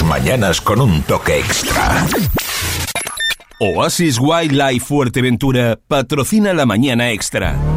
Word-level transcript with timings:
mañanas 0.00 0.62
con 0.62 0.80
un 0.80 1.02
toque 1.02 1.40
extra. 1.40 2.06
Oasis 3.60 4.18
Wildlife 4.18 4.86
Fuerteventura 4.86 5.78
patrocina 5.86 6.54
la 6.54 6.64
mañana 6.64 7.10
extra. 7.10 7.71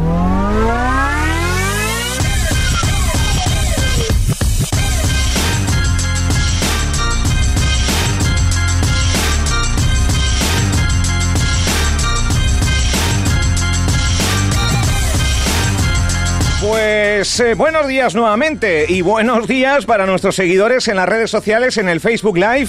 Pues 17.26 17.40
eh, 17.40 17.54
buenos 17.54 17.88
días 17.88 18.14
nuevamente 18.14 18.86
y 18.88 19.02
buenos 19.02 19.48
días 19.48 19.84
para 19.84 20.06
nuestros 20.06 20.36
seguidores 20.36 20.86
en 20.86 20.94
las 20.94 21.08
redes 21.08 21.28
sociales, 21.28 21.76
en 21.76 21.88
el 21.88 22.00
Facebook 22.00 22.36
Live. 22.36 22.68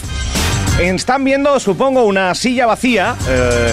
Están 0.82 1.24
viendo, 1.24 1.60
supongo, 1.60 2.06
una 2.06 2.34
silla 2.34 2.66
vacía. 2.66 3.16
eh, 3.30 3.72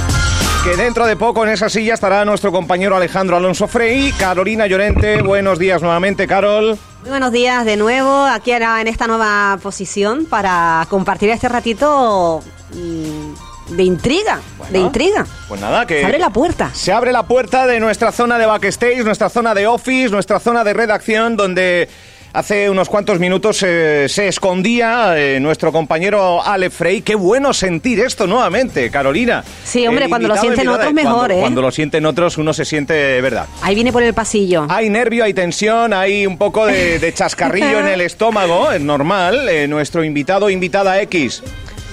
que 0.63 0.77
dentro 0.77 1.07
de 1.07 1.17
poco 1.17 1.43
en 1.43 1.53
esa 1.53 1.71
silla 1.71 1.95
estará 1.95 2.27
nuestro 2.27 2.53
compañero 2.53 2.97
Alejandro 2.97 3.39
Alonso 3.39 3.67
Frey. 3.67 4.13
Carolina 4.13 4.67
Llorente, 4.67 5.23
buenos 5.23 5.59
días 5.59 5.81
nuevamente, 5.81 6.27
Carol. 6.27 6.79
Muy 7.01 7.11
buenos 7.11 7.33
días 7.33 7.65
de 7.65 7.79
nuevo, 7.79 8.27
aquí 8.27 8.53
ahora 8.53 8.83
en 8.83 8.89
esta 8.89 9.07
nueva 9.07 9.59
posición 9.63 10.27
para 10.27 10.87
compartir 10.91 11.31
este 11.31 11.49
ratito 11.49 12.43
mm, 12.75 13.24
de 13.69 13.83
intriga, 13.83 14.41
de 14.71 14.79
intriga. 14.79 15.27
Pues 15.49 15.61
nada, 15.61 15.87
que. 15.87 16.01
Se 16.01 16.07
abre 16.07 16.19
la 16.19 16.31
puerta. 16.31 16.71
Se 16.73 16.93
abre 16.93 17.13
la 17.13 17.25
puerta 17.25 17.67
de 17.67 17.81
nuestra 17.81 18.13
zona 18.13 18.39
de 18.39 18.47
backstage, 18.47 19.05
nuestra 19.05 19.29
zona 19.29 19.55
de 19.55 19.67
office, 19.67 20.11
nuestra 20.11 20.41
zona 20.41 20.65
de 20.65 20.73
redacción, 20.75 21.37
donde 21.37 21.89
hace 22.33 22.69
unos 22.69 22.89
cuantos 22.89 23.21
minutos 23.21 23.63
eh, 23.63 24.07
se 24.09 24.27
escondía 24.27 25.15
eh, 25.17 25.39
nuestro 25.41 25.71
compañero 25.73 26.45
Ale 26.45 26.69
Frey. 26.69 27.01
Qué 27.03 27.15
bueno 27.15 27.55
sentir 27.55 28.01
esto 28.01 28.27
nuevamente, 28.27 28.91
Carolina. 28.91 29.45
Sí, 29.65 29.87
hombre, 29.87 30.09
cuando 30.09 30.29
lo 30.29 30.37
sienten 30.37 30.69
otros, 30.69 30.93
mejor, 30.93 31.15
cuando, 31.15 31.35
¿eh? 31.35 31.41
Cuando 31.41 31.63
lo 31.63 31.71
sienten 31.71 32.05
otros, 32.07 32.37
uno 32.37 32.53
se 32.53 32.65
siente 32.65 33.21
verdad. 33.21 33.47
Ahí 33.63 33.75
viene 33.75 33.93
por 33.93 34.03
el 34.03 34.15
pasillo. 34.15 34.67
Hay 34.69 34.91
nervio, 34.91 35.25
hay 35.25 35.33
tensión, 35.33 35.93
hay 35.93 36.27
un 36.27 36.37
poco 36.37 36.67
de, 36.67 36.99
de 36.99 37.15
chascarrillo 37.15 37.79
en 37.81 37.87
el 37.87 38.01
estómago, 38.03 38.73
es 38.73 38.81
normal. 38.81 39.49
Nuestro 39.69 40.03
invitado, 40.03 40.51
invitada 40.51 41.01
X, 41.03 41.43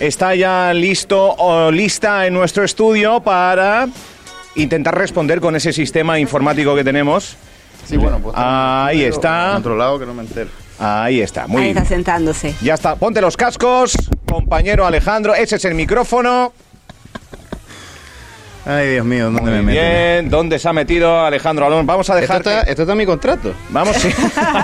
está 0.02 0.34
ya 0.36 0.74
listo 0.74 1.36
o 1.38 1.72
lista 1.72 2.26
en 2.26 2.34
nuestro 2.34 2.64
estudio 2.64 3.22
para 3.22 3.88
intentar 4.56 4.98
responder 4.98 5.40
con 5.40 5.56
ese 5.56 5.72
sistema 5.72 6.20
informático 6.20 6.76
que 6.76 6.84
tenemos. 6.84 7.38
Sí, 7.86 7.98
bueno, 7.98 8.20
pues 8.20 8.36
Ahí 8.38 9.04
está. 9.04 9.52
En 9.52 9.58
otro 9.58 9.78
lado 9.78 10.00
que 10.00 10.06
no 10.06 10.14
me 10.14 10.24
entero. 10.24 10.50
Ahí 10.80 11.22
está, 11.22 11.46
muy 11.46 11.58
Ahí 11.62 11.64
bien. 11.68 11.78
está 11.78 11.88
sentándose. 11.90 12.56
Ya 12.62 12.74
está, 12.74 12.96
ponte 12.96 13.22
los 13.22 13.38
cascos, 13.38 13.94
compañero 14.28 14.86
Alejandro, 14.86 15.36
ese 15.36 15.58
es 15.58 15.66
el 15.66 15.76
micrófono. 15.76 16.54
Ay, 18.66 18.90
Dios 18.92 19.06
mío, 19.06 19.26
¿dónde 19.32 19.42
me 19.52 19.58
Muy 19.62 19.74
meten? 19.74 19.84
bien, 20.22 20.30
¿dónde 20.30 20.60
se 20.60 20.70
ha 20.70 20.74
metido 20.74 21.26
Alejandro 21.26 21.66
Alonso? 21.66 21.86
Vamos 21.88 22.10
a 22.10 22.14
Esto 22.14 22.22
dejar... 22.22 22.38
está, 22.38 22.64
que- 22.66 22.70
esto 22.72 22.82
está 22.84 22.92
en 22.92 22.98
mi 23.00 23.06
contrato. 23.08 23.54
Vamos, 23.70 23.96
sí. 23.96 24.10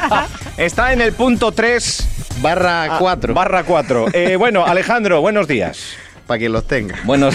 está 0.58 0.94
en 0.94 1.02
el 1.02 1.14
punto 1.14 1.52
3 1.52 2.08
Barra 2.42 2.98
4. 3.00 3.34
Barra 3.34 3.64
4. 3.64 4.06
bueno, 4.38 4.66
Alejandro, 4.66 5.20
buenos 5.22 5.48
días. 5.48 5.80
Para 6.28 6.38
quien 6.38 6.52
los 6.52 6.67
tenga. 6.67 6.95
Buenos. 7.06 7.34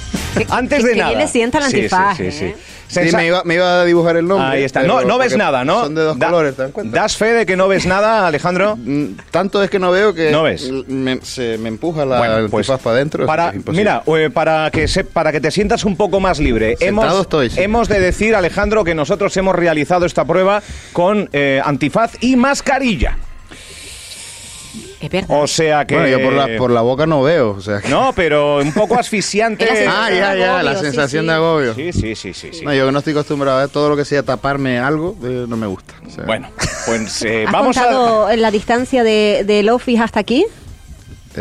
Antes 0.50 0.80
que- 0.82 0.86
de 0.86 0.92
que 0.92 0.98
nada. 0.98 1.10
bien 1.10 1.20
le 1.20 1.28
sienta 1.28 1.58
el 1.58 1.64
sí, 1.64 1.76
antifaz, 1.78 2.16
sí, 2.16 2.30
sí. 2.30 2.44
¿eh? 2.44 2.56
Sí, 2.56 2.73
Me, 3.02 3.26
iba, 3.26 3.42
me 3.44 3.54
iba 3.54 3.80
a 3.80 3.84
dibujar 3.84 4.16
el 4.16 4.26
nombre. 4.26 4.48
Ahí 4.58 4.64
está. 4.64 4.82
No, 4.82 5.02
no 5.02 5.18
ves 5.18 5.36
nada, 5.36 5.64
¿no? 5.64 5.82
Son 5.84 5.94
de 5.94 6.02
dos 6.02 6.18
Da- 6.18 6.26
colores, 6.26 6.56
¿te 6.56 6.62
das 6.62 6.70
cuenta? 6.72 7.00
¿Das 7.00 7.16
fe 7.16 7.32
de 7.32 7.46
que 7.46 7.56
no 7.56 7.68
ves 7.68 7.86
nada, 7.86 8.26
Alejandro? 8.26 8.76
Mm, 8.76 9.04
Tanto 9.30 9.62
es 9.62 9.70
que 9.70 9.78
no 9.78 9.90
veo 9.90 10.14
que 10.14 10.30
No 10.30 10.42
ves. 10.42 10.70
me- 10.88 11.20
se 11.22 11.58
me 11.58 11.68
empuja 11.68 12.04
la 12.04 12.18
Bueno, 12.18 12.34
pues, 12.50 12.68
antifaz 12.68 12.80
para 12.82 12.96
adentro. 12.96 13.26
Para, 13.26 13.52
mira, 13.68 14.02
eh, 14.06 14.30
para 14.32 14.70
que 14.70 14.88
se, 14.88 15.04
para 15.04 15.32
que 15.32 15.40
te 15.40 15.50
sientas 15.50 15.84
un 15.84 15.96
poco 15.96 16.20
más 16.20 16.38
libre, 16.38 16.76
Sentado 16.76 17.06
hemos, 17.08 17.20
estoy, 17.22 17.50
sí. 17.50 17.60
hemos 17.60 17.88
de 17.88 18.00
decir, 18.00 18.34
Alejandro, 18.34 18.84
que 18.84 18.94
nosotros 18.94 19.36
hemos 19.36 19.54
realizado 19.54 20.06
esta 20.06 20.24
prueba 20.24 20.62
con 20.92 21.28
eh, 21.32 21.60
antifaz 21.64 22.12
y 22.20 22.36
mascarilla. 22.36 23.16
Es 25.04 25.10
verdad. 25.10 25.42
O 25.42 25.46
sea 25.46 25.84
que. 25.86 25.94
Bueno, 25.94 26.08
yo 26.08 26.22
por 26.22 26.32
la, 26.32 26.48
por 26.58 26.70
la 26.70 26.80
boca 26.80 27.06
no 27.06 27.22
veo. 27.22 27.50
O 27.50 27.60
sea 27.60 27.80
que- 27.80 27.88
No, 27.88 28.12
pero 28.14 28.58
un 28.58 28.72
poco 28.72 28.94
asfixiante. 28.98 29.64
La 29.66 29.72
sensación 29.76 29.94
Ah, 30.04 30.10
ya, 30.10 30.34
ya, 30.34 30.46
la 30.62 30.70
agobio, 30.70 30.74
sí, 30.78 30.84
sensación 30.86 31.22
sí. 31.22 31.26
de 31.28 31.32
agobio. 31.34 31.74
Sí, 31.74 31.92
sí, 31.92 32.14
sí, 32.14 32.34
sí. 32.34 32.48
sí. 32.52 32.64
No, 32.64 32.72
yo 32.74 32.86
que 32.86 32.92
no 32.92 32.98
estoy 32.98 33.12
acostumbrado 33.12 33.58
a 33.58 33.60
ver 33.62 33.70
todo 33.70 33.88
lo 33.88 33.96
que 33.96 34.04
sea 34.04 34.22
taparme 34.22 34.78
algo, 34.78 35.16
eh, 35.24 35.44
no 35.48 35.56
me 35.56 35.66
gusta. 35.66 35.94
O 36.06 36.10
sea, 36.10 36.24
Bueno, 36.24 36.48
pues 36.86 37.22
eh, 37.22 37.44
¿Has 37.46 37.52
vamos 37.52 37.76
a. 37.76 38.36
la 38.36 38.50
distancia 38.50 39.02
de, 39.04 39.44
del 39.46 39.68
office 39.68 40.02
hasta 40.02 40.20
aquí? 40.20 40.44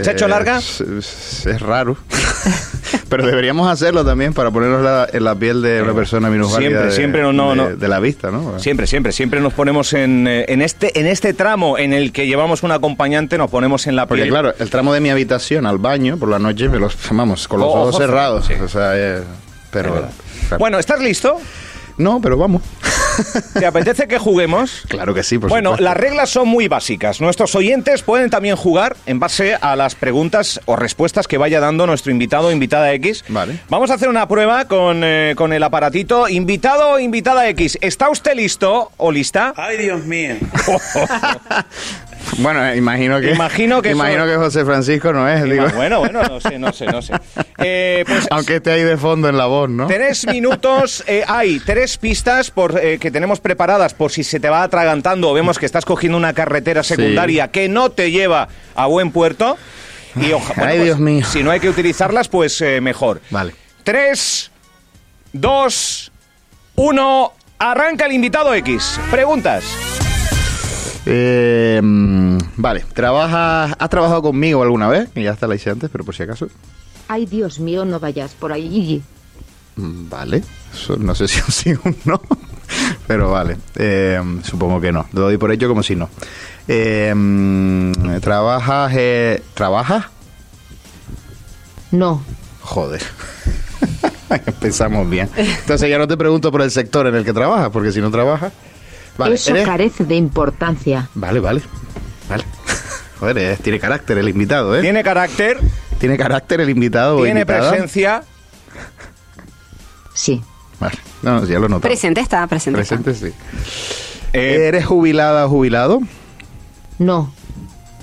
¿Se 0.01 0.09
ha 0.09 0.13
hecho 0.13 0.27
larga? 0.27 0.57
Es, 0.57 1.45
raro. 1.61 1.97
Pero 3.09 3.25
deberíamos 3.25 3.69
hacerlo 3.69 4.03
también 4.03 4.33
para 4.33 4.49
ponernos 4.51 4.81
la- 4.81 5.07
en 5.11 5.23
la 5.23 5.35
piel 5.35 5.61
de 5.61 5.81
una 5.81 5.93
persona 5.93 6.29
minusválida 6.29 6.69
Siempre, 6.69 6.85
de, 6.89 6.91
siempre, 6.95 7.21
no, 7.21 7.31
no, 7.33 7.49
de, 7.51 7.55
no. 7.55 7.75
de 7.75 7.87
la 7.87 7.99
vista, 7.99 8.31
¿no? 8.31 8.59
Siempre, 8.59 8.87
siempre, 8.87 9.11
siempre 9.11 9.39
nos 9.39 9.53
ponemos 9.53 9.93
en, 9.93 10.27
eh, 10.27 10.45
en, 10.47 10.61
este, 10.61 10.99
en 10.99 11.05
este 11.07 11.33
tramo 11.33 11.77
en 11.77 11.93
el 11.93 12.11
que 12.11 12.25
llevamos 12.27 12.63
un 12.63 12.71
acompañante, 12.71 13.37
nos 13.37 13.49
ponemos 13.51 13.85
en 13.87 13.95
la 13.95 14.07
Porque 14.07 14.23
piel. 14.23 14.33
claro, 14.33 14.53
el 14.57 14.69
tramo 14.69 14.93
de 14.93 14.99
mi 14.99 15.09
habitación 15.11 15.65
al 15.65 15.77
baño 15.77 16.17
por 16.17 16.29
la 16.29 16.39
noche 16.39 16.69
me 16.69 16.79
los 16.79 16.97
vamos 17.11 17.47
con 17.47 17.59
los 17.59 17.69
Ojo, 17.69 17.81
ojos 17.83 17.97
cerrados. 17.97 18.45
sí. 18.47 18.53
O 18.63 18.67
sea, 18.67 18.97
eh, 18.97 19.17
Es 19.17 19.23
pero. 19.71 20.07
Bueno, 20.59 20.77
¿estás 20.79 20.99
listo? 20.99 21.37
No, 21.97 22.19
pero 22.21 22.37
vamos. 22.37 22.61
¿Te 23.59 23.65
apetece 23.65 24.07
que 24.07 24.17
juguemos? 24.17 24.83
Claro 24.87 25.13
que 25.13 25.21
sí, 25.23 25.37
por 25.37 25.49
bueno, 25.49 25.71
supuesto. 25.71 25.83
las 25.83 25.97
reglas 25.97 26.29
son 26.31 26.47
muy 26.47 26.67
básicas. 26.67 27.21
Nuestros 27.21 27.53
oyentes 27.55 28.01
pueden 28.01 28.29
también 28.31 28.55
jugar 28.55 28.95
en 29.05 29.19
base 29.19 29.55
a 29.55 29.75
las 29.75 29.93
preguntas 29.95 30.59
o 30.65 30.75
respuestas 30.75 31.27
que 31.27 31.37
vaya 31.37 31.59
dando 31.59 31.85
nuestro 31.85 32.11
invitado 32.11 32.47
o 32.47 32.51
invitada 32.51 32.91
X. 32.93 33.23
Vale. 33.27 33.59
Vamos 33.69 33.91
a 33.91 33.95
hacer 33.95 34.09
una 34.09 34.27
prueba 34.27 34.65
con, 34.65 35.01
eh, 35.03 35.33
con 35.37 35.53
el 35.53 35.61
aparatito. 35.61 36.27
Invitado 36.27 36.89
o 36.93 36.99
invitada 36.99 37.47
X, 37.49 37.77
¿está 37.81 38.09
usted 38.09 38.33
listo 38.35 38.91
o 38.97 39.11
lista? 39.11 39.53
Ay, 39.55 39.77
Dios 39.77 40.03
mío. 40.05 40.35
Bueno, 42.37 42.73
imagino 42.73 43.19
que 43.19 43.31
Imagino 43.31 43.81
que 43.81 43.91
imagino 43.91 44.23
eso- 44.25 44.31
que 44.33 44.37
José 44.37 44.65
Francisco 44.65 45.13
no 45.13 45.27
es, 45.29 45.43
digo. 45.43 45.65
Bueno, 45.75 45.99
bueno, 45.99 46.23
no 46.23 46.39
sé, 46.39 46.57
no 46.57 46.71
sé, 46.73 46.85
no 46.87 47.01
sé. 47.01 47.13
Eh, 47.63 48.03
pues, 48.07 48.27
Aunque 48.31 48.57
esté 48.57 48.71
ahí 48.71 48.83
de 48.83 48.97
fondo 48.97 49.29
en 49.29 49.37
la 49.37 49.45
voz, 49.45 49.69
¿no? 49.69 49.87
Tres 49.87 50.27
minutos, 50.27 51.03
eh, 51.07 51.23
hay 51.27 51.59
tres 51.59 51.97
pistas 51.97 52.51
por, 52.51 52.79
eh, 52.83 52.97
que 52.99 53.09
tenemos 53.11 53.39
preparadas 53.39 53.93
por 53.93 54.11
si 54.11 54.23
se 54.23 54.39
te 54.39 54.49
va 54.49 54.63
atragantando 54.63 55.29
o 55.29 55.33
vemos 55.33 55.57
que 55.59 55.65
estás 55.65 55.85
cogiendo 55.85 56.17
una 56.17 56.33
carretera 56.33 56.83
secundaria 56.83 57.49
que 57.49 57.69
no 57.69 57.89
te 57.91 58.11
lleva 58.11 58.47
a 58.75 58.85
buen 58.87 59.11
puerto. 59.11 59.57
Y 60.15 60.31
oja- 60.31 60.53
Ay, 60.57 60.79
Dios 60.79 60.99
mío. 60.99 61.25
Si 61.25 61.41
no 61.43 61.51
hay 61.51 61.59
que 61.59 61.69
utilizarlas, 61.69 62.27
pues 62.29 62.63
mejor. 62.81 63.21
Vale. 63.31 63.55
Tres, 63.83 64.51
dos, 65.31 66.11
uno, 66.75 67.33
arranca 67.59 68.05
el 68.05 68.11
invitado 68.13 68.53
X. 68.53 68.99
Preguntas. 69.09 69.63
Eh, 71.05 71.79
mm, 71.83 72.37
vale, 72.57 72.85
¿Trabajas, 72.93 73.75
¿has 73.77 73.89
trabajado 73.89 74.21
conmigo 74.21 74.63
alguna 74.63 74.87
vez? 74.87 75.09
Y 75.15 75.23
ya 75.23 75.31
hasta 75.31 75.47
la 75.47 75.55
hice 75.55 75.69
antes, 75.69 75.89
pero 75.91 76.05
por 76.05 76.15
si 76.15 76.23
acaso. 76.23 76.47
Ay, 77.07 77.25
Dios 77.25 77.59
mío, 77.59 77.85
no 77.85 77.99
vayas 77.99 78.33
por 78.33 78.51
ahí. 78.53 79.01
Mm, 79.75 80.09
Vale, 80.09 80.43
Eso 80.73 80.95
no 80.97 81.15
sé 81.15 81.27
si 81.27 81.39
un 81.39 81.51
sí 81.51 81.73
o 81.73 81.79
un 81.83 81.95
no, 82.05 82.21
pero 83.07 83.31
vale, 83.31 83.57
Eh, 83.75 84.21
supongo 84.43 84.79
que 84.79 84.91
no. 84.91 85.05
Lo 85.13 85.21
doy 85.21 85.37
por 85.37 85.51
hecho 85.51 85.67
como 85.67 85.83
si 85.83 85.95
no. 85.95 86.09
Eh, 86.67 87.13
¿Trabajas? 88.21 88.91
eh, 88.95 89.43
¿Trabajas? 89.53 90.05
No, 91.91 92.21
Joder. 92.61 93.01
Empezamos 94.45 95.07
bien. 95.09 95.29
Entonces 95.35 95.89
ya 95.89 95.97
no 95.97 96.07
te 96.07 96.17
pregunto 96.17 96.51
por 96.51 96.61
el 96.61 96.71
sector 96.71 97.05
en 97.07 97.15
el 97.15 97.25
que 97.25 97.33
trabajas, 97.33 97.69
porque 97.71 97.91
si 97.91 97.99
no 98.01 98.09
trabajas... 98.09 98.53
Vale, 99.17 99.35
eso 99.35 99.51
¿eres? 99.51 99.65
carece 99.65 100.05
de 100.05 100.15
importancia. 100.15 101.07
Vale, 101.13 101.39
vale. 101.39 101.61
Vale. 102.29 102.43
Joder, 103.19 103.57
tiene 103.57 103.79
carácter 103.79 104.17
el 104.17 104.29
invitado, 104.29 104.75
¿eh? 104.75 104.81
Tiene 104.81 105.03
carácter, 105.03 105.59
¿Tiene 106.03 106.17
carácter 106.17 106.59
el 106.59 106.69
invitado 106.69 107.15
tiene 107.23 107.39
invitada? 107.39 107.69
presencia. 107.71 108.23
Sí, 110.13 110.41
Vale. 110.77 110.97
No, 111.21 111.39
no, 111.39 111.45
ya 111.47 111.59
lo 111.59 111.69
noto. 111.69 111.79
Presente 111.81 112.19
está, 112.19 112.45
presente. 112.45 112.81
está. 112.81 112.97
Presente, 112.97 113.31
sí. 113.31 113.33
Eh, 114.33 114.65
¿Eres 114.67 114.85
jubilada 114.85 115.45
o 115.45 115.49
jubilado? 115.49 116.01
no, 116.99 117.33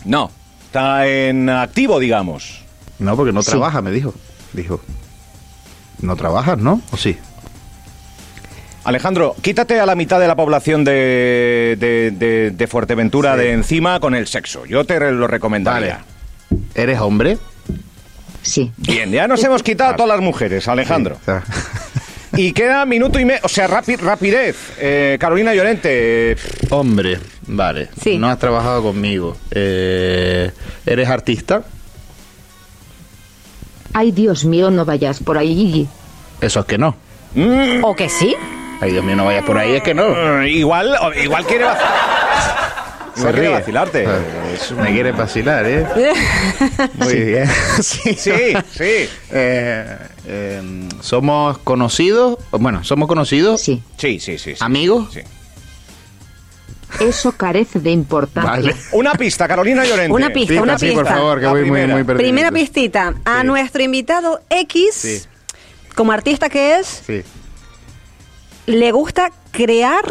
no, 0.06 0.31
está 0.64 1.06
en 1.06 1.50
activo, 1.50 1.99
digamos. 1.99 2.62
No, 2.99 3.17
porque 3.17 3.35
no 3.35 3.43
Sí. 3.43 3.50
trabaja, 3.50 3.82
me 3.82 3.91
dijo. 3.91 4.14
Dijo. 4.55 4.81
No 6.00 6.17
trabajas, 6.17 6.56
¿no? 6.56 6.81
¿O 6.93 6.97
sí? 6.97 7.19
Alejandro, 8.85 9.37
quítate 9.43 9.79
a 9.79 9.85
la 9.85 9.94
mitad 9.94 10.19
de 10.19 10.26
la 10.26 10.37
población 10.37 10.85
de, 10.85 11.76
de- 11.79 12.12
de- 12.12 12.50
de 12.52 12.67
Fuerteventura 12.67 13.35
Sí. 13.35 13.41
de 13.41 13.52
encima 13.52 14.00
con 14.00 14.14
el 14.14 14.26
sexo. 14.26 14.64
Yo 14.64 14.87
te 14.87 14.99
lo 15.12 15.26
recomendaría. 15.26 16.00
¿Eres 16.75 16.99
hombre? 17.00 17.37
Sí. 18.42 18.72
Bien, 18.76 19.10
ya 19.10 19.26
nos 19.28 19.42
hemos 19.44 19.62
quitado 19.62 19.90
a 19.92 19.96
todas 19.96 20.10
las 20.16 20.20
mujeres, 20.20 20.66
Alejandro. 20.69 21.19
Y 22.37 22.52
queda 22.52 22.87
minuto 22.87 23.19
y 23.19 23.25
medio, 23.25 23.40
o 23.42 23.48
sea, 23.48 23.69
rapi- 23.69 23.98
rapidez. 23.98 24.56
Eh, 24.78 25.16
Carolina 25.20 25.52
Llorente, 25.52 26.37
hombre, 26.70 27.19
vale. 27.48 27.88
Sí. 28.00 28.19
No 28.19 28.28
has 28.28 28.38
trabajado 28.38 28.82
conmigo. 28.82 29.37
Eh, 29.50 30.50
¿Eres 30.87 31.08
artista? 31.08 31.62
Ay, 33.92 34.12
Dios 34.12 34.44
mío, 34.44 34.70
no 34.70 34.84
vayas 34.84 35.20
por 35.20 35.37
ahí. 35.38 35.88
Eso 36.40 36.60
es 36.60 36.66
que 36.66 36.78
no. 36.78 36.96
¿O 37.82 37.94
que 37.96 38.08
sí? 38.08 38.34
Ay, 38.81 38.92
Dios 38.92 39.04
mío, 39.04 39.16
no 39.16 39.25
vayas 39.25 39.44
por 39.44 39.58
ahí, 39.58 39.75
es 39.75 39.82
que 39.82 39.92
no. 39.94 40.08
Mm, 40.08 40.46
igual, 40.46 40.96
igual 41.22 41.44
quiere 41.44 41.64
Igual 43.16 43.34
quiere 43.34 43.48
vacilarte. 43.50 44.06
Me 44.77 44.93
quiere 44.93 45.12
vacilar, 45.12 45.65
¿eh? 45.67 45.87
Muy 46.95 47.15
bien. 47.15 47.49
sí. 47.83 48.15
Sí, 48.15 48.31
sí. 48.73 49.09
Eh, 49.31 49.97
eh, 50.27 50.89
somos 51.01 51.59
conocidos, 51.59 52.39
bueno, 52.53 52.85
somos 52.85 53.09
conocidos, 53.09 53.61
Sí, 53.61 53.83
Sí, 53.97 54.21
sí, 54.21 54.39
sí. 54.39 54.53
sí. 54.55 54.57
amigos. 54.61 55.12
Sí. 55.12 55.21
eso 57.01 57.33
carece 57.33 57.79
de 57.81 57.91
importancia. 57.91 58.51
Vale. 58.51 58.77
Una 58.93 59.12
pista, 59.15 59.47
Carolina 59.49 59.85
Llorente. 59.85 60.12
Una 60.12 60.29
pista, 60.31 60.49
Pista, 60.49 60.62
una 60.62 60.79
sí, 60.79 60.87
pista. 60.87 61.03
por 61.03 61.12
favor, 61.12 61.39
que 61.39 61.45
La 61.47 61.51
voy 61.53 61.61
muy, 61.61 61.71
primera. 61.71 61.95
muy 61.95 62.05
perdido. 62.05 62.19
Primera 62.23 62.51
pistita. 62.53 63.15
A 63.25 63.41
Sí. 63.41 63.47
nuestro 63.47 63.83
invitado 63.83 64.43
X, 64.51 64.95
Sí. 64.95 65.23
como 65.95 66.12
artista 66.12 66.49
que 66.49 66.79
es, 66.79 67.03
Sí. 67.07 67.23
le 68.67 68.93
gusta 68.93 69.31
crear 69.53 70.05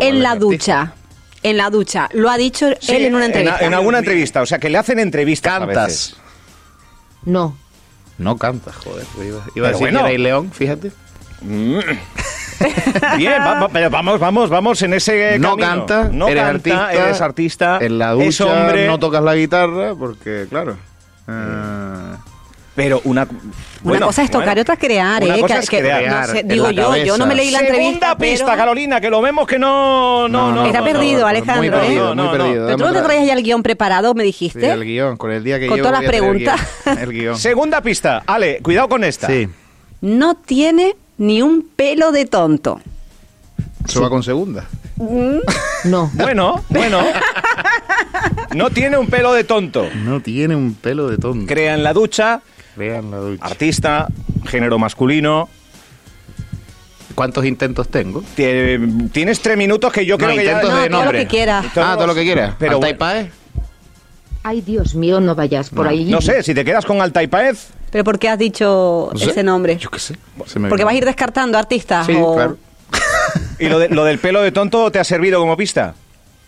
en 0.00 0.22
la 0.22 0.32
artista. 0.32 0.44
ducha. 0.90 0.94
En 1.42 1.56
la 1.56 1.70
ducha. 1.70 2.08
Lo 2.12 2.30
ha 2.30 2.36
dicho 2.36 2.68
Sí, 2.80 2.94
él 2.94 3.06
en 3.06 3.14
una 3.14 3.26
entrevista. 3.26 3.58
En, 3.60 3.74
alguna 3.74 3.98
entrevista, 3.98 4.42
o 4.42 4.46
sea, 4.46 4.58
que 4.58 4.70
le 4.70 4.78
hacen 4.78 4.98
entrevistas 4.98 5.54
a 5.54 5.66
veces. 5.66 5.74
Cantas. 5.76 6.16
No, 7.24 7.56
No 8.18 8.36
cantas, 8.38 8.76
joder. 8.76 9.04
Iba, 9.16 9.40
iba 9.54 9.66
a 9.68 9.70
decir 9.70 9.80
bueno. 9.84 10.04
que 10.04 10.10
era 10.14 10.18
León, 10.22 10.52
fíjate. 10.52 10.92
Bien, 13.16 13.40
va- 13.42 13.60
va- 13.60 13.68
pero 13.68 13.90
vamos, 13.90 14.20
vamos, 14.20 14.48
vamos 14.50 14.80
en 14.82 14.94
ese 14.94 15.38
No 15.38 15.56
camino. 15.56 15.68
canta, 15.68 16.08
no 16.12 16.28
eres 16.28 16.42
canta, 16.44 16.50
artista. 16.86 16.92
eres 16.92 17.20
artista, 17.20 17.78
En 17.80 17.98
la 17.98 18.12
es 18.12 18.18
ducha 18.38 18.44
hombre, 18.46 18.86
no 18.86 18.98
tocas 19.00 19.22
la 19.24 19.34
guitarra 19.34 19.94
porque, 19.96 20.46
claro. 20.48 20.76
eh, 21.28 21.91
pero 22.74 23.00
una... 23.04 23.26
Una 23.84 24.00
cosa 24.00 24.22
es 24.22 24.30
tocar 24.30 24.46
bueno. 24.46 24.60
y 24.60 24.62
otra 24.62 24.74
es 24.74 24.80
crear, 24.80 25.22
Una 25.24 25.36
¿eh? 25.36 25.40
cosa 25.40 25.54
Que- 25.54 25.60
es 25.60 25.70
que- 25.70 25.78
crear 25.80 26.06
no 26.28 26.32
sé, 26.32 26.40
en 26.40 26.48
digo 26.48 26.70
yo, 26.70 26.96
yo 26.96 27.18
no 27.18 27.26
me 27.26 27.34
leí 27.34 27.50
la 27.50 27.58
Segunda 27.58 27.76
entrevista. 27.78 28.16
pista, 28.16 28.46
pero- 28.46 28.56
Carolina, 28.56 29.00
que 29.00 29.10
lo 29.10 29.20
vemos 29.20 29.46
que 29.48 29.58
no... 29.58 30.28
No, 30.28 30.52
no, 30.52 30.64
Está 30.66 30.78
no, 30.78 30.84
perdido, 30.84 31.20
no. 31.22 31.26
Alejandro, 31.26 31.56
muy 31.58 31.66
¿eh? 31.68 31.70
perdido, 31.72 32.14
No, 32.14 32.22
muy 32.24 32.32
no, 32.32 32.38
no. 32.38 32.44
perdido. 32.44 32.66
Pero 32.66 32.78
tú 32.78 32.84
no 32.84 32.92
te 32.92 33.02
traías 33.02 33.26
ya 33.26 33.32
el 33.34 33.42
guion 33.42 33.62
preparado, 33.62 34.14
me 34.14 34.22
Sí, 34.22 34.26
dijiste. 34.26 34.70
el 34.70 34.84
guion, 34.84 35.16
con 35.16 35.32
el 35.32 35.42
día 35.42 35.58
que 35.58 35.66
Con 35.66 35.78
todas 35.78 35.92
las 35.92 36.02
el 36.02 36.06
preguntas. 36.08 36.60
guion. 36.84 36.98
El 36.98 37.10
guion. 37.12 37.38
Segunda 37.38 37.80
pista. 37.82 38.22
Ale, 38.26 38.60
cuidado 38.62 38.88
con 38.88 39.02
esta. 39.04 39.26
Sí. 39.26 39.48
No 40.00 40.36
tiene 40.36 40.94
ni 41.18 41.42
un 41.42 41.66
pelo 41.74 42.12
de 42.12 42.26
tonto. 42.26 42.80
Eso 43.88 44.00
va 44.00 44.08
con 44.10 44.22
segunda. 44.22 44.64
no, 45.84 46.10
Bueno, 46.14 46.64
bueno. 46.68 47.00
No 48.54 48.70
tiene 48.70 48.98
un 48.98 49.06
pelo 49.06 49.32
de 49.32 49.44
tonto. 49.44 49.88
No 50.04 50.20
tiene 50.20 50.54
un 50.54 50.74
pelo 50.74 51.08
de 51.08 51.16
tonto. 51.18 51.46
Crea 51.46 51.74
en 51.74 51.82
la 51.82 51.92
ducha, 51.92 52.42
Vean 52.76 53.10
la 53.10 53.16
ducha. 53.18 53.44
artista, 53.44 54.08
género 54.46 54.78
masculino. 54.78 55.48
¿Cuántos 57.14 57.44
intentos 57.44 57.88
tengo? 57.88 58.22
Tie- 58.36 59.10
Tienes 59.12 59.40
tres 59.40 59.56
minutos 59.58 59.92
que 59.92 60.06
yo 60.06 60.16
No, 60.16 60.24
creo 60.24 60.30
que 60.38 60.44
ya... 60.44 60.52
intentos 60.52 60.70
No, 60.70 60.76
de 60.80 60.88
todo 60.88 60.98
lo 60.98 61.04
nombre. 61.04 61.18
que 61.20 61.26
quieras. 61.26 61.66
Ah, 61.76 61.94
todo 61.96 62.06
lo 62.06 62.14
que 62.14 62.22
quieras. 62.22 62.54
Pero 62.58 62.74
Alta 62.76 62.88
y 62.88 62.92
bueno. 62.94 62.98
Paez. 62.98 63.30
ay, 64.42 64.60
Dios 64.62 64.94
mío, 64.94 65.20
no 65.20 65.34
vayas 65.34 65.68
por 65.70 65.86
ahí. 65.86 66.06
No 66.06 66.20
sé, 66.22 66.42
si 66.42 66.54
te 66.54 66.64
quedas 66.64 66.86
con 66.86 67.00
Alta 67.02 67.22
y 67.22 67.26
Paez, 67.26 67.68
¿Pero 67.90 68.04
por 68.04 68.18
qué 68.18 68.30
has 68.30 68.38
dicho 68.38 69.10
No 69.12 69.18
sé. 69.18 69.30
ese 69.30 69.42
nombre? 69.42 69.76
Yo 69.76 69.90
qué 69.90 69.98
sé. 69.98 70.16
Se 70.46 70.58
me 70.58 70.70
¿Porque 70.70 70.80
vino. 70.82 70.86
vas 70.86 70.94
a 70.94 70.96
ir 70.96 71.04
descartando 71.04 71.58
artistas? 71.58 72.06
Sí, 72.06 72.14
o- 72.18 72.34
claro. 72.34 72.56
¿y 73.58 73.68
lo, 73.68 73.78
de- 73.78 73.90
lo 73.90 74.04
del 74.04 74.18
pelo 74.18 74.40
de 74.40 74.50
tonto 74.50 74.90
te 74.90 74.98
ha 74.98 75.04
servido 75.04 75.38
como 75.40 75.58
pista? 75.58 75.94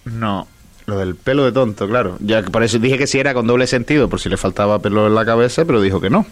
No. 0.06 0.46
Lo 0.86 0.98
del 0.98 1.14
pelo 1.14 1.44
de 1.44 1.52
tonto, 1.52 1.88
claro. 1.88 2.16
Ya 2.20 2.42
que 2.42 2.50
por 2.50 2.62
eso 2.62 2.78
dije 2.78 2.98
que 2.98 3.06
sí 3.06 3.18
era 3.18 3.32
con 3.32 3.46
doble 3.46 3.66
sentido, 3.66 4.08
por 4.08 4.20
si 4.20 4.28
le 4.28 4.36
faltaba 4.36 4.78
pelo 4.80 5.06
en 5.06 5.14
la 5.14 5.24
cabeza, 5.24 5.64
pero 5.64 5.80
dijo 5.80 6.00
que 6.00 6.10
no. 6.10 6.26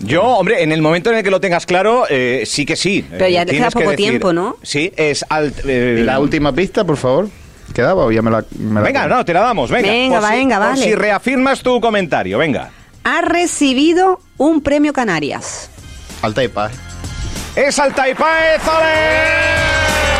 Yo, 0.00 0.22
hombre, 0.22 0.62
en 0.62 0.70
el 0.72 0.80
momento 0.80 1.10
en 1.10 1.16
el 1.18 1.24
que 1.24 1.30
lo 1.30 1.40
tengas 1.40 1.66
claro, 1.66 2.04
eh, 2.08 2.44
sí 2.46 2.64
que 2.64 2.76
sí. 2.76 3.04
Pero 3.10 3.24
Eh, 3.26 3.32
ya 3.32 3.44
te 3.44 3.50
tienes 3.50 3.68
queda 3.74 3.80
poco 3.80 3.90
que 3.90 3.96
tiempo, 3.96 4.32
¿no? 4.32 4.56
Sí, 4.62 4.92
es... 4.96 5.24
alt- 5.28 5.60
eh, 5.66 5.98
¿Y 6.00 6.04
la 6.04 6.20
última 6.20 6.52
pista, 6.54 6.84
por 6.84 6.96
favor? 6.96 7.28
¿Quedaba 7.74 8.04
o 8.06 8.12
ya 8.12 8.22
me 8.22 8.30
la... 8.30 8.44
me 8.58 8.74
la 8.80 8.80
Venga, 8.86 9.06
no, 9.08 9.24
te 9.24 9.34
la 9.34 9.40
damos, 9.40 9.70
venga. 9.70 9.90
Venga, 9.90 10.20
va, 10.20 10.30
si- 10.30 10.36
venga, 10.36 10.58
vale. 10.58 10.82
si 10.84 10.94
reafirmas 10.94 11.62
tu 11.62 11.80
comentario, 11.80 12.38
venga. 12.38 12.70
Ha 13.04 13.20
recibido 13.22 14.20
un 14.38 14.60
premio 14.62 14.92
Canarias. 14.92 15.68
Alta 16.22 16.44
y 16.44 16.48
Paez. 16.48 16.72
¡Es 17.56 17.78
Alta 17.78 18.08
y 18.08 18.14
Paez, 18.14 18.62
ole! 18.68 20.17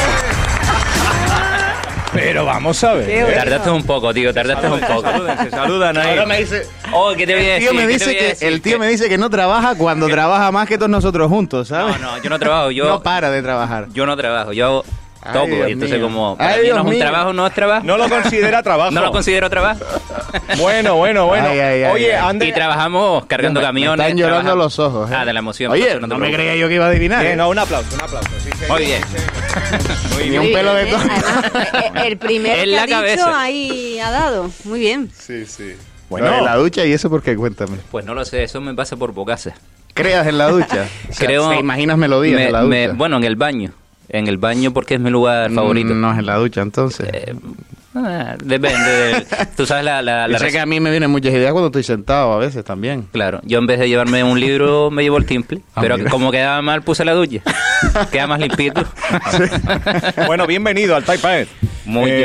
Pero 2.18 2.44
vamos 2.44 2.82
a 2.84 2.94
ver. 2.94 3.06
Qué 3.06 3.18
¿eh? 3.20 3.22
bueno. 3.22 3.38
Tardaste 3.38 3.70
un 3.70 3.82
poco, 3.84 4.12
tío, 4.12 4.34
tardaste 4.34 4.66
un 4.68 4.80
poco. 4.80 5.08
Saludan 5.50 5.96
ahí. 5.96 6.10
Ahora 6.10 6.26
me 6.26 6.38
dice... 6.38 6.66
Oh, 6.92 7.12
¿qué 7.16 7.26
te 7.26 7.34
voy 7.34 7.44
a 7.44 7.54
decir? 7.54 8.36
el 8.40 8.60
tío 8.60 8.78
me 8.78 8.88
dice 8.88 9.08
que 9.08 9.18
no 9.18 9.30
trabaja 9.30 9.74
cuando 9.74 10.08
trabaja 10.08 10.50
más 10.50 10.68
que 10.68 10.76
todos 10.76 10.90
nosotros 10.90 11.28
juntos, 11.28 11.68
¿sabes? 11.68 12.00
No, 12.00 12.16
no, 12.16 12.22
yo 12.22 12.30
no 12.30 12.38
trabajo, 12.38 12.70
yo 12.70 12.84
No 12.88 13.02
para 13.02 13.30
de 13.30 13.42
trabajar. 13.42 13.88
yo 13.92 14.06
no 14.06 14.16
trabajo, 14.16 14.52
yo 14.52 14.64
hago 14.66 14.84
Ay, 15.28 15.34
todo. 15.34 15.46
Dios 15.46 15.68
y 15.68 15.72
entonces 15.72 15.98
mío. 15.98 16.06
como 16.08 16.30
Ay, 16.32 16.36
para 16.38 16.56
mí 16.56 16.62
Dios 16.62 16.74
no 16.74 16.80
es 16.80 16.84
un 16.84 16.90
mío. 16.90 16.98
trabajo, 17.00 17.32
no 17.32 17.46
es 17.46 17.54
trabajo. 17.54 17.86
No 17.86 17.96
lo 17.98 18.08
considera 18.08 18.62
trabajo. 18.62 18.90
No 18.90 19.00
lo 19.00 19.12
considero 19.12 19.48
trabajo. 19.50 19.84
Bueno, 20.58 20.96
bueno, 20.96 21.26
bueno. 21.26 21.48
Ay, 21.48 21.58
ay, 21.60 21.82
ay, 21.84 21.92
Oye, 21.92 22.14
ay. 22.16 22.22
ande- 22.34 22.48
Y 22.48 22.52
trabajamos 22.52 23.24
cargando 23.26 23.60
Me- 23.60 23.66
camiones. 23.66 23.98
Me 23.98 24.04
están 24.04 24.18
llorando 24.18 24.40
trabajando- 24.42 24.64
los 24.64 24.78
ojos. 24.78 25.10
¿eh? 25.10 25.14
Ah, 25.16 25.24
de 25.24 25.32
la 25.32 25.38
emoción. 25.38 25.72
Oye, 25.72 25.98
no, 26.00 26.08
te 26.08 26.14
me 26.16 26.32
creía 26.32 26.54
yo 26.56 26.68
que 26.68 26.74
iba 26.74 26.84
a 26.84 26.88
adivinar. 26.88 27.20
Bien, 27.22 27.32
¿eh? 27.32 27.36
no, 27.36 27.48
un 27.48 27.58
aplauso, 27.58 27.94
un 27.94 28.00
aplauso. 28.02 28.28
sí, 28.44 28.50
sí. 28.58 28.64
Muy 28.68 28.84
bien. 28.84 29.00
Muy 30.14 30.30
Ni 30.30 30.38
un 30.38 30.52
pelo 30.52 30.74
de 30.74 30.86
tonto. 30.86 31.08
eh, 31.14 32.06
el 32.06 32.16
primero 32.18 32.54
En 32.58 32.60
que 32.64 32.66
la 32.66 32.82
ha 32.98 33.02
dicho 33.02 33.26
ahí 33.34 33.98
ha 34.00 34.10
dado. 34.10 34.50
Muy 34.64 34.80
bien. 34.80 35.10
Sí, 35.16 35.46
sí. 35.46 35.74
Bueno. 36.10 36.26
En 36.34 36.44
la 36.44 36.56
ducha 36.56 36.84
y 36.84 36.92
eso 36.92 37.08
porque 37.08 37.34
cuéntame. 37.36 37.78
Pues 37.90 38.04
no 38.04 38.14
lo 38.14 38.24
sé, 38.24 38.42
eso 38.42 38.60
me 38.60 38.74
pasa 38.74 38.96
por 38.96 39.12
bocasa. 39.12 39.54
¿Creas 39.94 40.26
en 40.26 40.38
la 40.38 40.48
ducha? 40.48 40.86
O 41.08 41.12
sea, 41.12 41.26
Creo. 41.26 41.48
¿Te 41.50 41.56
imaginas 41.56 41.96
melodías 41.96 42.36
me- 42.36 42.46
en 42.46 42.52
la 42.52 42.60
ducha? 42.62 42.70
me- 42.70 42.88
bueno, 42.88 43.16
en 43.16 43.24
el 43.24 43.36
baño. 43.36 43.72
En 44.08 44.26
el 44.26 44.38
baño 44.38 44.72
porque 44.72 44.94
es 44.94 45.00
mi 45.00 45.10
lugar 45.10 45.50
favorito. 45.50 45.94
No 45.94 46.12
es 46.12 46.18
en 46.18 46.26
la 46.26 46.36
ducha, 46.36 46.62
entonces. 46.62 47.08
Eh, 47.12 47.34
ah, 48.04 48.36
depende. 48.42 48.90
del- 48.90 49.26
Tú 49.56 49.66
sabes 49.66 49.84
la, 49.84 50.02
la, 50.02 50.28
la 50.28 50.38
sé 50.38 50.50
que 50.50 50.58
a 50.60 50.66
mí 50.66 50.80
me 50.80 50.90
vienen 50.90 51.10
muchas 51.10 51.32
ideas 51.32 51.52
cuando 51.52 51.66
estoy 51.68 51.82
sentado 51.82 52.32
a 52.32 52.38
veces 52.38 52.64
también. 52.64 53.06
Claro, 53.12 53.40
yo 53.44 53.58
en 53.58 53.66
vez 53.66 53.78
de 53.78 53.88
llevarme 53.88 54.22
un 54.24 54.38
libro 54.40 54.90
me 54.92 55.02
llevo 55.02 55.16
el 55.18 55.26
timple, 55.26 55.60
Ah, 55.74 55.80
pero 55.80 55.98
mira. 55.98 56.10
como 56.10 56.30
quedaba 56.30 56.60
mal 56.62 56.82
puse 56.82 57.04
la 57.04 57.12
ducha. 57.14 57.40
Queda 58.12 58.26
más 58.26 58.40
limpito. 58.40 58.82
Bueno, 60.26 60.46
bienvenido 60.46 60.96
al 60.96 61.04
Tai 61.04 61.18
Paez. 61.18 61.48
Muy 61.84 62.10
Eh, 62.10 62.16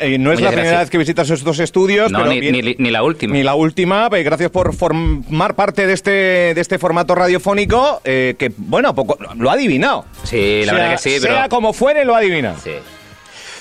bien. 0.00 0.14
eh, 0.14 0.18
no 0.18 0.32
es 0.32 0.40
Muchas 0.40 0.42
la 0.42 0.48
primera 0.48 0.62
gracias. 0.70 0.80
vez 0.80 0.90
que 0.90 0.98
visitas 0.98 1.30
estos 1.30 1.58
estudios, 1.60 2.10
No, 2.10 2.18
pero 2.18 2.30
ni, 2.30 2.40
bien- 2.40 2.64
ni- 2.64 2.74
ni 2.78 2.90
la 2.90 3.02
última. 3.04 3.32
Ni 3.34 3.42
la 3.44 3.54
última, 3.54 4.08
pues 4.10 4.24
gracias 4.24 4.50
por 4.50 4.74
formar 4.74 5.54
parte 5.54 5.86
de 5.86 5.92
este, 5.92 6.10
de 6.10 6.60
este 6.60 6.78
formato 6.78 7.14
radiofónico 7.14 8.00
eh, 8.04 8.34
que, 8.38 8.52
bueno, 8.56 8.92
poco, 8.94 9.16
lo 9.36 9.50
ha 9.50 9.52
adivinado. 9.52 10.04
Sí, 10.24 10.60
la 10.64 10.72
Sea- 10.72 10.74
verdad 10.74 10.90
que 10.92 10.98
sí, 10.98 11.16
pero... 11.22 11.34
Sea 11.34 11.48
como 11.48 11.72
fuere, 11.72 12.04
lo 12.04 12.14
ha 12.14 12.18
adivinado. 12.18 12.56
Sí. 12.62 12.72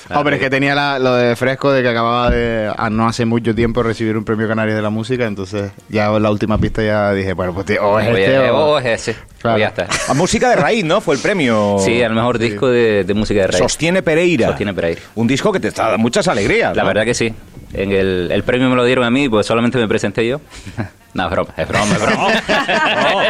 Hombre, 0.10 0.36
es 0.36 0.42
que 0.42 0.50
tenía 0.50 0.76
la- 0.76 1.00
lo 1.00 1.14
de 1.16 1.36
fresco 1.36 1.72
de 1.72 1.82
que 1.82 1.90
acababa 1.90 2.30
de, 2.30 2.72
a 2.76 2.90
no 2.90 3.08
hace 3.08 3.26
mucho 3.26 3.56
tiempo, 3.56 3.84
recibir 3.84 4.18
un 4.18 4.26
premio 4.26 4.48
Canario 4.48 4.76
de 4.76 4.82
la 4.82 4.90
música, 4.90 5.26
entonces 5.26 5.72
ya 5.90 6.08
en 6.08 6.24
la 6.24 6.32
última 6.32 6.58
pista 6.58 6.84
ya 6.84 7.12
dije, 7.14 7.34
bueno, 7.34 7.54
pues 7.54 7.66
tío, 7.68 7.84
o 7.84 8.00
es 8.00 8.08
Oye, 8.10 8.26
este 8.26 8.50
o... 8.52 8.80
es 8.80 8.86
ese. 8.86 9.16
Claro. 9.44 9.58
Pues 9.60 9.76
ya 9.76 9.84
está. 9.84 10.12
A 10.12 10.16
música 10.16 10.50
de 10.50 10.56
raíz, 10.56 10.84
¿no? 10.86 11.02
Fue 11.02 11.14
el 11.16 11.22
premio. 11.22 11.76
Sí, 11.80 12.02
al 12.02 12.14
mejor 12.16 12.40
disco 12.40 12.68
de, 12.70 13.04
de 13.04 13.14
música 13.14 13.42
de 13.42 13.48
raíz. 13.48 13.60
Sostiene 13.60 14.02
Pereira. 14.02 14.48
Sostiene 14.48 14.74
Pereira. 14.74 15.02
Un 15.16 15.28
disco 15.28 15.52
que 15.52 15.60
te 15.60 15.68
está 15.68 15.98
muchas 15.98 16.28
alegrías. 16.28 16.76
La 16.76 16.84
¿no? 16.84 16.88
verdad 16.88 17.04
que 17.06 17.14
sí. 17.14 17.32
En 17.74 17.92
el, 17.92 18.30
el 18.32 18.44
premio 18.44 18.70
me 18.70 18.76
lo 18.76 18.86
dieron 18.86 19.04
a 19.04 19.10
mí, 19.12 19.28
pues 19.30 19.46
solamente 19.46 19.78
me 19.78 19.88
presenté 19.88 20.26
yo. 20.28 20.40
no, 21.14 21.26
es 21.26 21.32
broma, 21.32 21.54
es 21.58 21.68
broma, 21.68 21.94
es 21.96 22.02
broma. 22.02 22.28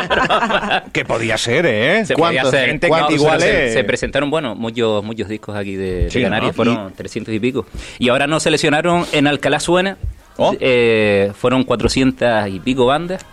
Broma. 0.10 0.84
Que 0.94 1.06
podía 1.06 1.38
ser, 1.38 1.66
¿eh? 1.66 2.06
Se 2.06 2.16
podía 2.16 2.44
hacer. 2.44 2.68
Gente 2.68 2.90
No, 2.90 3.10
igual 3.10 3.42
se, 3.42 3.68
es- 3.68 3.74
se 3.74 3.84
presentaron, 3.84 4.30
bueno, 4.30 4.54
muchos 4.54 5.04
muchos 5.04 5.28
discos 5.28 5.56
aquí 5.56 5.76
de, 5.76 6.04
de 6.06 6.12
Sí, 6.12 6.22
Canarias, 6.22 6.52
¿no? 6.52 6.56
fueron 6.56 6.94
300 6.94 7.34
y 7.34 7.40
pico. 7.40 7.66
Y 8.00 8.10
ahora 8.10 8.28
nos 8.28 8.44
seleccionaron 8.44 9.06
en 9.14 9.28
Alcalá 9.28 9.60
Suena, 9.60 9.98
Oh. 10.38 10.56
eh, 10.60 11.32
fueron 11.40 11.64
400 11.64 12.48
y 12.50 12.60
pico 12.60 12.86
bandas 12.86 13.26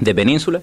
de 0.00 0.14
Península 0.14 0.60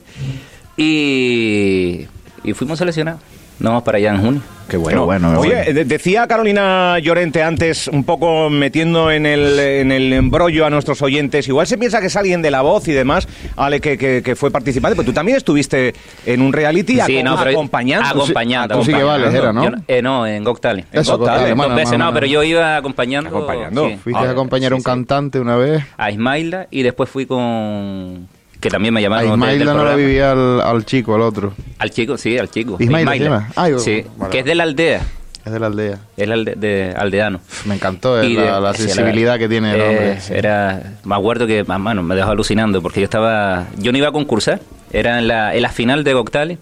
y, 0.77 2.07
y 2.43 2.53
fuimos 2.53 2.79
seleccionados. 2.79 3.21
Nos 3.59 3.69
vamos 3.69 3.83
para 3.83 3.99
allá 3.99 4.09
en 4.15 4.21
junio. 4.21 4.41
Qué 4.67 4.75
bueno. 4.77 5.01
Qué 5.01 5.05
bueno, 5.05 5.31
qué 5.33 5.37
Oye, 5.37 5.73
de- 5.73 5.85
decía 5.85 6.25
Carolina 6.25 6.97
Llorente 6.97 7.43
antes, 7.43 7.87
un 7.89 8.05
poco 8.05 8.49
metiendo 8.49 9.11
en 9.11 9.27
el, 9.27 9.59
en 9.59 9.91
el 9.91 10.11
embrollo 10.13 10.65
a 10.65 10.69
nuestros 10.71 11.01
oyentes, 11.03 11.47
igual 11.47 11.67
se 11.67 11.77
piensa 11.77 11.99
que 11.99 12.07
es 12.07 12.15
alguien 12.15 12.41
de 12.41 12.49
la 12.49 12.61
voz 12.61 12.87
y 12.87 12.93
demás, 12.93 13.27
Ale, 13.57 13.79
que, 13.81 13.99
que, 13.99 14.23
que 14.23 14.35
fue 14.35 14.49
participante, 14.49 14.95
pero 14.95 15.05
tú 15.05 15.13
también 15.13 15.37
estuviste 15.37 15.93
en 16.25 16.41
un 16.41 16.53
reality 16.53 16.99
Sí, 17.05 17.21
no, 17.21 17.37
acompañando. 17.37 18.07
acompañando, 18.09 18.75
Tú 18.79 18.85
sí 18.85 18.91
que 18.93 18.95
acompañando. 19.01 19.25
vales, 19.27 19.33
era, 19.39 19.53
¿no? 19.53 19.63
Yo 19.63 19.71
eh, 19.87 20.01
no, 20.01 20.25
en 20.25 20.43
Got 20.43 20.61
Talent. 20.61 20.87
En 20.91 21.01
Eso, 21.01 21.17
Dos 21.19 21.27
veces 21.29 21.55
más 21.55 21.91
o 21.91 21.97
no, 21.99 22.13
pero 22.13 22.25
yo 22.25 22.41
iba 22.41 22.77
acompañando. 22.77 23.29
Acompañando. 23.29 23.89
sí. 23.89 23.97
Fuiste 24.01 24.23
Ah, 24.23 24.29
a 24.29 24.31
acompañar 24.31 24.71
a 24.71 24.75
un 24.75 24.81
sí, 24.81 24.85
cantante 24.85 25.39
una 25.39 25.55
vez. 25.57 25.83
a 25.97 26.09
Ismaila 26.09 26.67
y 26.71 26.81
después 26.81 27.09
fui 27.09 27.25
con 27.27 28.27
que 28.61 28.69
también 28.69 28.93
me 28.93 28.99
A 28.99 29.03
llamaron 29.03 29.27
del 29.39 29.39
Ismaila 29.39 29.73
no 29.73 29.97
vivía 29.97 30.31
al, 30.31 30.61
al 30.61 30.85
chico, 30.85 31.15
al 31.15 31.21
otro. 31.21 31.53
al 31.79 31.89
chico 31.91 32.17
sí 32.17 32.37
al 32.37 32.49
chico 32.49 32.77
llama. 32.79 33.49
Ah, 33.57 33.67
yo- 33.69 33.79
sí 33.79 34.05
vale. 34.17 34.31
que 34.31 34.39
es 34.39 34.45
de 34.45 34.55
la 34.55 34.63
aldea 34.63 35.01
Es 35.43 35.51
de 35.51 35.59
la 35.59 35.67
aldea. 35.67 35.97
es 36.15 36.27
alde- 36.35 36.55
de 36.55 36.93
aldeano 36.95 37.41
Me 37.65 37.73
encantó 37.75 38.21
eh, 38.21 38.27
Y 38.29 38.33
la, 38.35 38.73
sensibilidad 38.75 39.37
que 39.39 39.49
tiene 39.49 39.73
el 39.73 39.81
eh, 39.81 39.87
hombre. 39.89 40.21
sí. 40.21 40.33
era 40.35 40.81
me 41.03 41.15
acuerdo 41.15 41.47
que 41.47 41.63
bueno 41.63 42.03
me 42.03 42.15
dejó 42.15 42.29
alucinando 42.31 42.81
porque 42.81 42.99
yo 43.01 43.05
estaba 43.05 43.65
yo 43.77 43.91
no 43.91 43.97
iba 43.97 44.07
a 44.09 44.11
concursar 44.11 44.59
Era 44.93 45.17
en 45.19 45.27
la, 45.27 45.55
en 45.55 45.61
la 45.63 45.69
final 45.69 46.03
de 46.03 46.13
Coctales. 46.13 46.57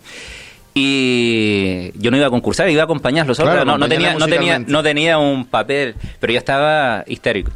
Y 0.81 1.91
yo 1.99 2.11
no 2.11 2.17
iba 2.17 2.27
a 2.27 2.29
concursar, 2.29 2.69
iba 2.69 2.81
a 2.83 2.85
acompañarlos. 2.85 3.37
Claro, 3.37 3.65
no, 3.65 3.77
no, 3.77 3.89
tenía, 3.89 4.13
no, 4.13 4.27
tenía, 4.27 4.59
no 4.59 4.83
tenía 4.83 5.17
un 5.17 5.45
papel, 5.45 5.95
pero 6.19 6.31
yo 6.31 6.39
estaba 6.39 7.03
histérico. 7.07 7.51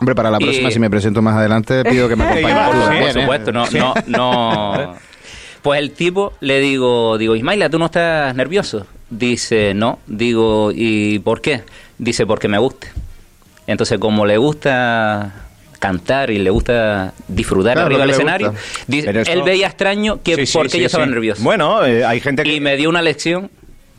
Hombre, 0.00 0.14
para 0.14 0.30
la 0.30 0.38
próxima, 0.38 0.68
Y- 0.68 0.72
si 0.72 0.78
me 0.78 0.90
presento 0.90 1.22
más 1.22 1.36
adelante, 1.36 1.84
pido 1.84 2.08
que 2.08 2.16
me 2.16 2.24
acompañe. 2.24 2.46
llevas, 2.48 2.70
tú 2.70 2.76
sí, 2.78 2.82
también, 2.84 3.02
Por 3.04 3.10
¿eh? 3.16 3.20
supuesto, 3.22 3.52
no, 3.52 3.66
no, 3.70 3.94
no. 4.06 4.94
Pues 5.62 5.80
el 5.80 5.90
tipo 5.90 6.34
le 6.40 6.60
digo, 6.60 7.18
digo, 7.18 7.34
Ismaila, 7.34 7.68
¿tú 7.68 7.78
no 7.80 7.86
estás 7.86 8.34
nervioso? 8.34 8.86
Dice, 9.10 9.74
no. 9.74 9.98
Digo, 10.06 10.70
¿y 10.72 11.18
por 11.18 11.40
qué? 11.40 11.62
Dice, 11.98 12.26
porque 12.26 12.46
me 12.46 12.58
gusta. 12.58 12.86
Entonces, 13.66 13.98
como 13.98 14.24
le 14.24 14.36
gusta 14.38 15.32
cantar 15.80 16.30
y 16.30 16.38
le 16.38 16.50
gusta 16.50 17.12
disfrutar 17.26 17.72
Claro, 17.74 17.86
arriba 17.86 18.00
del 18.02 18.10
escenario, 18.10 18.54
dice, 18.86 19.10
él 19.10 19.42
veía 19.42 19.66
extraño 19.66 20.20
que 20.22 20.36
Sí, 20.36 20.46
sí, 20.46 20.56
por 20.58 20.66
qué 20.66 20.72
sí, 20.72 20.80
yo 20.80 20.86
estaba 20.86 21.04
sí. 21.04 21.10
nervioso. 21.10 21.42
Bueno, 21.42 21.84
eh, 21.84 22.04
hay 22.04 22.20
gente 22.20 22.44
que... 22.44 22.54
y 22.54 22.60
me 22.60 22.76
dio 22.76 22.88
una 22.88 23.02
lección. 23.02 23.50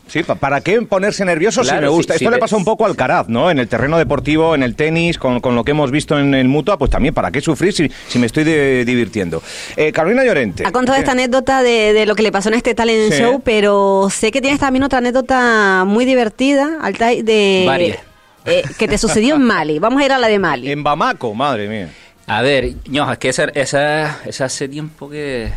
Sí, 0.10 0.24
pa- 0.24 0.36
¿para 0.36 0.62
qué 0.62 0.82
ponerse 0.82 1.24
nervioso 1.24 1.63
si 1.63 1.74
me 1.75 1.88
gusta? 1.88 2.13
sí, 2.13 2.18
Esto 2.24 2.30
sí, 2.30 2.34
le 2.36 2.39
pasa 2.39 2.56
un 2.58 2.66
poco 2.66 2.86
al 2.86 2.96
Caraz, 2.96 3.30
¿no? 3.30 3.50
En 3.51 3.60
el 3.60 3.68
terreno 3.68 3.98
deportivo, 3.98 4.56
en 4.56 4.63
el 4.63 4.75
tenis, 4.75 5.18
con, 5.18 5.39
con 5.39 5.56
lo 5.56 5.63
que 5.63 5.72
hemos 5.72 5.92
visto 5.92 6.18
en 6.20 6.34
el 6.34 6.48
Mutua, 6.48 6.78
pues 6.78 6.92
también, 6.92 7.13
¿para 7.13 7.32
qué 7.32 7.42
sufrir 7.42 7.72
si, 7.74 7.92
si 8.08 8.20
me 8.20 8.25
estoy 8.25 8.44
de- 8.44 8.84
divirtiendo? 8.86 9.42
Eh, 9.78 9.92
Carolina 9.92 10.24
Llorente. 10.25 10.63
Ha 10.66 10.72
contado 10.72 10.98
esta 10.98 11.12
anécdota 11.12 11.62
de, 11.62 11.94
de 11.94 12.06
lo 12.06 12.16
que 12.16 12.24
le 12.24 12.32
pasó 12.32 12.50
en 12.50 12.56
este 12.56 12.74
talent 12.74 13.13
Sí. 13.13 13.20
show, 13.22 13.42
pero 13.44 14.10
sé 14.12 14.32
que 14.32 14.42
tienes 14.42 14.60
también 14.60 14.84
otra 14.84 14.98
anécdota 14.98 15.84
muy 15.86 16.06
divertida, 16.06 16.78
Altai, 16.82 17.22
de 17.22 17.63
Varias. 17.68 18.00
eh, 18.46 18.63
que 18.78 18.88
te 18.88 18.98
sucedió 18.98 19.36
en 19.36 19.44
Mali. 19.44 19.80
Vamos 19.80 20.01
a 20.01 20.06
ir 20.06 20.12
a 20.12 20.18
la 20.18 20.28
de 20.28 20.39
Mali. 20.39 20.72
En 20.72 20.84
Bamako, 20.84 21.34
madre 21.36 21.68
mía. 21.70 21.89
A 22.28 22.42
ver, 22.42 22.74
no, 22.89 23.12
es 23.12 23.18
que 23.20 23.30
esa, 23.30 23.46
esa, 23.56 24.20
esa 24.25 24.46
hace 24.46 24.68
tiempo 24.68 25.10
que... 25.10 25.50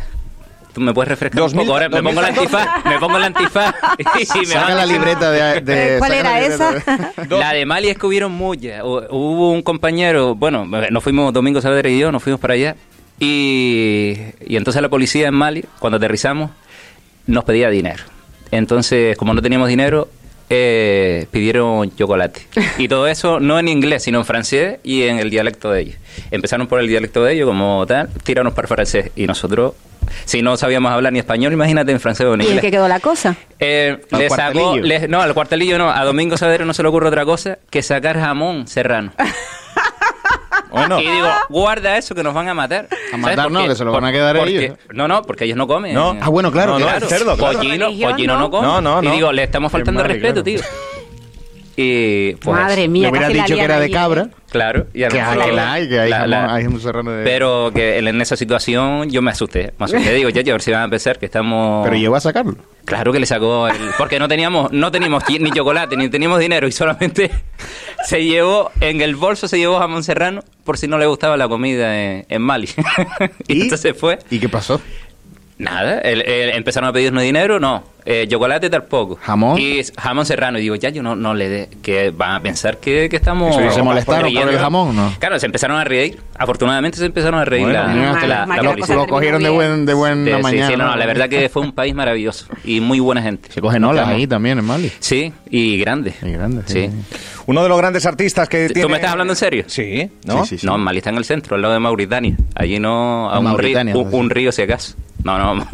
Tú 0.73 0.81
me 0.81 0.93
puedes 0.93 1.09
refrescar 1.09 1.39
2000, 1.39 1.59
un 1.59 1.65
poco 1.67 1.73
ahora, 1.73 1.89
me 1.89 2.01
pongo 2.01 2.21
la 2.21 2.29
2014. 2.31 2.57
antifaz, 2.69 2.85
me 2.91 2.99
pongo 2.99 3.19
la 3.19 3.25
antifaz 3.27 3.75
y 4.35 4.39
me 4.39 4.45
Saca 4.47 4.73
la 4.75 4.85
libreta 4.87 5.31
de... 5.31 5.61
de- 5.61 5.99
¿Cuál 5.99 6.13
era 6.13 6.31
la 6.31 6.39
esa? 6.41 6.71
de- 6.71 6.81
La 7.29 7.53
de 7.53 7.65
Mali 7.65 7.89
es 7.89 7.97
que 7.97 8.05
hubieron 8.07 8.31
muchas. 8.31 8.81
Hu- 8.83 9.07
Hubo 9.11 9.51
un 9.51 9.61
compañero, 9.61 10.33
bueno, 10.35 10.65
nos 10.65 11.03
fuimos 11.03 11.31
Domingo 11.31 11.61
Saavedra 11.61 11.89
y 11.89 11.99
yo, 11.99 12.11
nos 12.11 12.23
fuimos 12.23 12.39
para 12.41 12.55
allá. 12.55 12.75
Y, 13.19 14.17
y 14.45 14.55
entonces 14.57 14.81
la 14.81 14.89
policía 14.89 15.27
en 15.27 15.33
Mali, 15.35 15.63
cuando 15.79 15.97
aterrizamos, 15.97 16.51
nos 17.27 17.43
pedía 17.43 17.69
dinero. 17.69 18.03
Entonces, 18.51 19.15
como 19.17 19.33
no 19.33 19.41
teníamos 19.41 19.67
dinero, 19.67 20.09
eh, 20.49 21.25
pidieron 21.31 21.95
chocolate. 21.95 22.41
Y 22.77 22.87
todo 22.87 23.07
eso 23.07 23.39
no 23.39 23.57
en 23.59 23.67
inglés, 23.67 24.03
sino 24.03 24.19
en 24.19 24.25
francés 24.25 24.79
y 24.83 25.03
en 25.03 25.19
el 25.19 25.29
dialecto 25.29 25.71
de 25.71 25.81
ellos. 25.81 25.95
Empezaron 26.31 26.67
por 26.67 26.79
el 26.79 26.87
dialecto 26.87 27.23
de 27.23 27.33
ellos, 27.33 27.47
como 27.47 27.85
tal, 27.87 28.09
tiraron 28.23 28.53
para 28.53 28.65
el 28.65 28.69
francés. 28.75 29.11
Y 29.15 29.25
nosotros, 29.25 29.73
si 30.25 30.41
no 30.41 30.57
sabíamos 30.57 30.91
hablar 30.91 31.13
ni 31.13 31.19
español, 31.19 31.53
imagínate 31.53 31.91
en 31.91 31.99
francés 31.99 32.25
o 32.25 32.33
en 32.33 32.41
¿Y 32.41 32.43
en 32.43 32.49
inglés. 32.49 32.61
qué 32.61 32.71
quedó 32.71 32.87
la 32.87 32.99
cosa? 32.99 33.35
Eh, 33.59 33.97
Al 34.11 34.19
le 34.19 34.29
sacó, 34.29 34.77
le- 34.77 35.07
no, 35.07 35.21
al 35.21 35.33
cuartelillo 35.33 35.77
no, 35.77 35.89
a 35.91 36.03
Domingo 36.03 36.37
Saavedra 36.37 36.65
no 36.65 36.73
se 36.73 36.83
le 36.83 36.89
ocurre 36.89 37.07
otra 37.07 37.25
cosa 37.25 37.57
que 37.69 37.81
sacar 37.81 38.19
jamón 38.19 38.67
serrano. 38.67 39.11
Bueno, 40.71 40.99
Y 40.99 41.07
digo, 41.07 41.27
guarda 41.49 41.97
eso 41.99 42.15
que 42.15 42.23
nos 42.23 42.33
van 42.33 42.47
a 42.47 42.55
matar. 42.55 42.87
A 43.13 43.17
matar, 43.17 43.51
no, 43.51 43.67
que 43.67 43.75
se 43.75 43.83
lo 43.85 43.91
van 43.91 44.05
a 44.05 44.11
quedar 44.11 44.35
porque- 44.37 44.65
ellos. 44.65 44.77
No, 44.91 45.07
no, 45.07 45.21
porque 45.21 45.45
ellos 45.45 45.55
no 45.55 45.67
comen. 45.67 45.93
No. 45.93 46.17
Ah, 46.19 46.29
bueno, 46.29 46.51
claro, 46.51 46.79
No, 46.79 46.85
Claro, 46.85 47.05
el 47.05 47.09
cerdo, 47.11 47.37
claro. 47.37 47.59
Pollino, 47.59 47.85
pollino 47.91 48.33
¿no? 48.33 48.39
no 48.39 48.49
come. 48.49 48.65
No, 48.67 48.81
no, 48.81 48.99
no. 49.01 49.07
Y 49.07 49.15
digo, 49.15 49.31
le 49.31 49.43
estamos 49.43 49.71
faltando 49.71 50.01
respeto, 50.03 50.43
tío. 50.43 50.59
Y 51.75 52.33
pues, 52.35 52.55
Madre 52.55 52.87
mía, 52.87 53.09
hubiera 53.09 53.27
casi 53.27 53.37
la 53.37 53.43
dicho 53.45 53.55
que 53.55 53.63
era 53.63 53.79
de 53.79 53.89
cabra. 53.89 54.21
¿eh? 54.23 54.35
Claro. 54.51 54.85
Y 54.93 55.01
a 55.03 55.07
lo 55.07 55.13
Que, 55.15 55.19
mejor- 55.21 55.45
que 55.45 55.51
la 55.53 55.73
hay, 55.73 55.89
que 55.89 55.99
hay, 55.99 56.09
la- 56.11 56.17
jamón- 56.19 56.29
la- 56.29 56.53
hay 56.53 56.65
un 56.67 56.79
serrano 56.79 57.11
de... 57.11 57.23
Pero 57.23 57.71
que 57.73 57.97
en 57.97 58.21
esa 58.21 58.35
situación 58.37 59.09
yo 59.09 59.23
me 59.23 59.31
asusté. 59.31 59.73
Me 59.79 59.85
asusté. 59.85 60.13
Digo, 60.13 60.29
ya, 60.29 60.41
ya, 60.43 60.53
a 60.53 60.55
ver 60.55 60.61
si 60.61 60.69
van 60.71 60.83
a 60.83 60.89
pensar 60.89 61.17
que 61.17 61.25
estamos... 61.25 61.83
Pero 61.85 61.97
llegó 61.97 62.15
a 62.15 62.19
sacarlo. 62.19 62.55
Claro 62.85 63.11
que 63.11 63.19
le 63.19 63.25
sacó 63.25 63.67
el- 63.67 63.75
porque 63.97 64.19
no 64.19 64.27
teníamos 64.27 64.71
no 64.71 64.91
teníamos 64.91 65.23
ni 65.39 65.49
chocolate 65.51 65.95
ni 65.97 66.09
teníamos 66.09 66.37
dinero 66.39 66.67
y 66.67 66.71
solamente 66.71 67.31
se 68.05 68.23
llevó 68.23 68.69
en 68.81 68.99
el 69.01 69.15
bolso 69.15 69.47
se 69.47 69.57
llevó 69.57 69.79
jamón 69.79 70.03
serrano 70.03 70.43
por 70.65 70.77
si 70.77 70.87
no 70.87 70.97
le 70.97 71.05
gustaba 71.05 71.37
la 71.37 71.47
comida 71.47 71.97
en, 71.97 72.25
en 72.27 72.41
Mali 72.41 72.67
y, 73.47 73.61
entonces 73.61 73.95
fue 73.97 74.19
¿Y 74.29 74.37
qué 74.39 74.49
pasó? 74.49 74.81
nada 75.57 75.99
el- 75.99 76.23
el- 76.23 76.49
empezaron 76.51 76.89
a 76.89 76.93
pedirnos 76.93 77.23
dinero 77.23 77.57
no 77.59 77.83
eh, 78.05 78.27
chocolate 78.29 78.69
tampoco 78.69 79.17
¿Jamón? 79.21 79.59
y 79.59 79.81
jamón 79.97 80.25
serrano 80.25 80.57
y 80.59 80.61
digo 80.61 80.75
ya 80.75 80.89
yo 80.89 81.01
no 81.03 81.15
no 81.15 81.33
le 81.33 81.49
dé 81.49 81.69
que 81.81 82.11
van 82.11 82.35
a 82.35 82.41
pensar 82.41 82.77
que, 82.77 83.07
que 83.09 83.15
estamos 83.15 83.55
¿Se 83.73 83.81
molestaron 83.81 84.33
por 84.33 84.49
el 84.49 84.57
jamón, 84.59 84.95
no? 84.95 85.13
claro 85.19 85.39
se 85.39 85.45
empezaron 85.45 85.77
a 85.77 85.83
reír 85.83 86.19
afortunadamente 86.37 86.97
se 86.97 87.05
empezaron 87.05 87.39
a 87.39 87.45
reír 87.45 87.63
Bueno, 87.63 88.17
la. 88.27 88.45
Lo 88.95 89.07
cogieron 89.07 89.41
de, 89.43 89.49
buen, 89.49 89.85
de 89.85 89.93
buena 89.93 90.25
Sí, 90.25 90.31
sí, 90.37 90.41
mañana. 90.43 90.67
sí, 90.67 90.75
no, 90.77 90.85
no, 90.87 90.95
la 90.95 91.05
verdad 91.05 91.29
que 91.29 91.49
fue 91.49 91.61
un 91.61 91.71
país 91.71 91.93
maravilloso 91.93 92.47
y 92.63 92.79
muy 92.79 92.99
buena 92.99 93.21
gente 93.21 93.49
Se 93.51 93.61
cogen 93.61 93.83
olas 93.83 94.07
ahí 94.07 94.27
también 94.27 94.59
en 94.59 94.65
Mali. 94.65 94.91
Sí, 94.99 95.33
y 95.49 95.77
grande. 95.79 96.13
Y 96.21 96.31
grande, 96.31 96.63
sí. 96.65 96.89
Sí. 96.89 97.17
uno 97.47 97.63
de 97.63 97.69
los 97.69 97.77
grandes 97.77 98.05
artistas 98.05 98.47
que 98.49 98.67
¿Tú 98.67 98.73
tiene... 98.73 98.89
me 98.89 98.95
estás 98.95 99.11
hablando 99.11 99.33
en 99.33 99.37
serio? 99.37 99.63
Sí, 99.67 100.09
¿no? 100.25 100.43
Sí, 100.43 100.49
sí, 100.49 100.57
sí. 100.59 100.65
No, 100.65 100.77
Mali 100.77 100.97
está 100.99 101.09
en 101.09 101.17
el 101.17 101.25
centro, 101.25 101.55
al 101.55 101.61
lado 101.61 101.73
de 101.73 101.79
Mauritania. 101.79 102.35
Allí 102.55 102.79
no, 102.79 103.29
a 103.31 103.37
En 103.39 103.39
un 103.39 103.45
río, 103.45 103.53
Mauritania, 103.75 103.97
un, 103.97 104.09
sí. 104.11 104.15
un 104.17 104.29
río 104.29 104.51
si 104.51 104.61
acaso. 104.63 104.95
No, 105.23 105.37
no. 105.55 105.65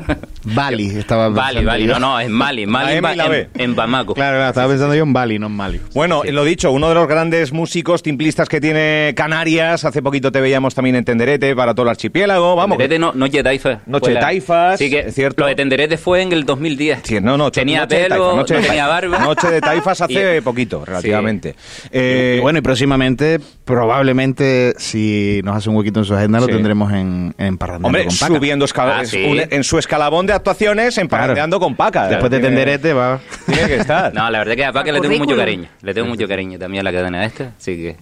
Bali, 0.44 0.86
estaba 0.90 1.28
Bali, 1.28 1.58
pensando 1.58 1.70
Bali, 1.70 1.86
yo. 1.86 1.92
no, 1.94 1.98
no, 2.00 2.20
es 2.20 2.28
Mali. 2.30 2.66
Mali 2.66 2.92
en, 2.94 3.02
Ba- 3.02 3.14
en- 3.14 3.48
en 3.54 3.76
Bamako. 3.76 4.14
Claro, 4.14 4.36
claro, 4.36 4.48
estaba 4.48 4.68
pensando 4.68 4.94
yo 4.94 5.02
en 5.04 5.12
Bali, 5.12 5.38
no 5.38 5.46
en 5.46 5.52
Mali. 5.52 5.80
Bueno, 5.94 6.22
lo 6.24 6.44
dicho, 6.44 6.72
uno 6.72 6.88
de 6.88 6.94
los 6.96 7.06
grandes 7.06 7.52
músicos 7.52 8.02
timplistas 8.02 8.48
que 8.48 8.60
tiene 8.60 9.12
Canarias. 9.16 9.84
Hace 9.84 10.02
poquito 10.06 10.30
te 10.32 10.40
veíamos 10.40 10.74
también 10.74 10.96
en 10.96 11.04
Tenderete 11.04 11.54
para 11.56 11.74
todo 11.74 11.82
el 11.84 11.90
archipiélago. 11.90 12.56
Vamos. 12.56 12.78
Tenderete 12.78 12.98
no, 12.98 13.12
Noche 13.12 13.42
Taifa. 13.42 13.80
Noche 13.86 14.12
la- 14.14 14.20
Taifas, 14.20 14.78
Sí 14.78 14.88
que 14.88 15.00
es 15.00 15.14
cierto. 15.14 15.42
Lo 15.42 15.48
de 15.48 15.54
Tenderete 15.54 15.96
fue 15.98 16.22
en 16.22 16.32
el 16.32 16.44
2010. 16.44 17.00
Sí, 17.02 17.20
no, 17.20 17.36
no, 17.36 17.50
tenía 17.50 17.80
noche 17.80 17.96
pelo, 18.04 18.08
Taifas, 18.16 18.36
noche 18.36 18.54
de 18.54 18.60
no 18.60 18.66
tenía 18.66 18.86
Taifas. 18.86 19.10
barba. 19.10 19.18
Noche 19.26 19.50
de 19.50 19.60
Taifas 19.60 20.00
hace 20.02 20.36
Y- 20.38 20.40
poquito, 20.40 20.84
relativamente. 20.84 21.54
Eh, 21.90 22.36
Y 22.38 22.40
bueno, 22.40 22.58
y 22.58 22.62
próximamente, 22.62 23.40
probablemente, 23.64 24.74
si 24.78 25.40
nos 25.44 25.56
hace 25.56 25.68
un 25.70 25.76
huequito 25.76 26.00
en 26.00 26.04
su 26.06 26.14
agenda, 26.14 26.38
Sí. 26.40 26.46
lo 26.46 26.52
tendremos 26.52 26.92
en, 26.92 27.34
en 27.38 27.58
Parrandeando 27.58 27.86
hombre, 27.88 28.04
con 28.06 28.16
Paca. 28.18 28.34
subiendo 28.34 28.64
escala- 28.64 28.98
Ah, 28.98 29.02
es 29.02 29.10
sí. 29.10 29.24
un- 29.24 29.40
en 29.50 29.64
su 29.64 29.78
escalabón 29.78 30.26
de 30.26 30.32
actuaciones, 30.34 30.96
emparandeando 30.98 31.58
con 31.60 31.74
Paca. 31.76 32.08
Después 32.08 32.30
de 32.30 32.40
Tenderete 32.40 32.92
va... 32.92 33.20
Tiene 33.46 33.66
que 33.66 33.76
estar. 33.76 34.12
No, 34.14 34.30
la 34.30 34.38
verdad 34.38 34.54
que 34.54 34.64
a 34.64 34.72
Paca 34.72 34.92
le 34.92 35.00
tengo 35.00 35.18
mucho 35.18 35.36
cariño. 35.36 35.68
Le 35.82 35.94
tengo 35.94 36.08
mucho 36.08 36.26
cariño 36.28 36.58
también 36.58 36.80
a 36.86 36.90
la 36.90 36.96
cadena 36.96 37.24
esta. 37.24 37.52
Así 37.58 37.76
que. 37.76 37.96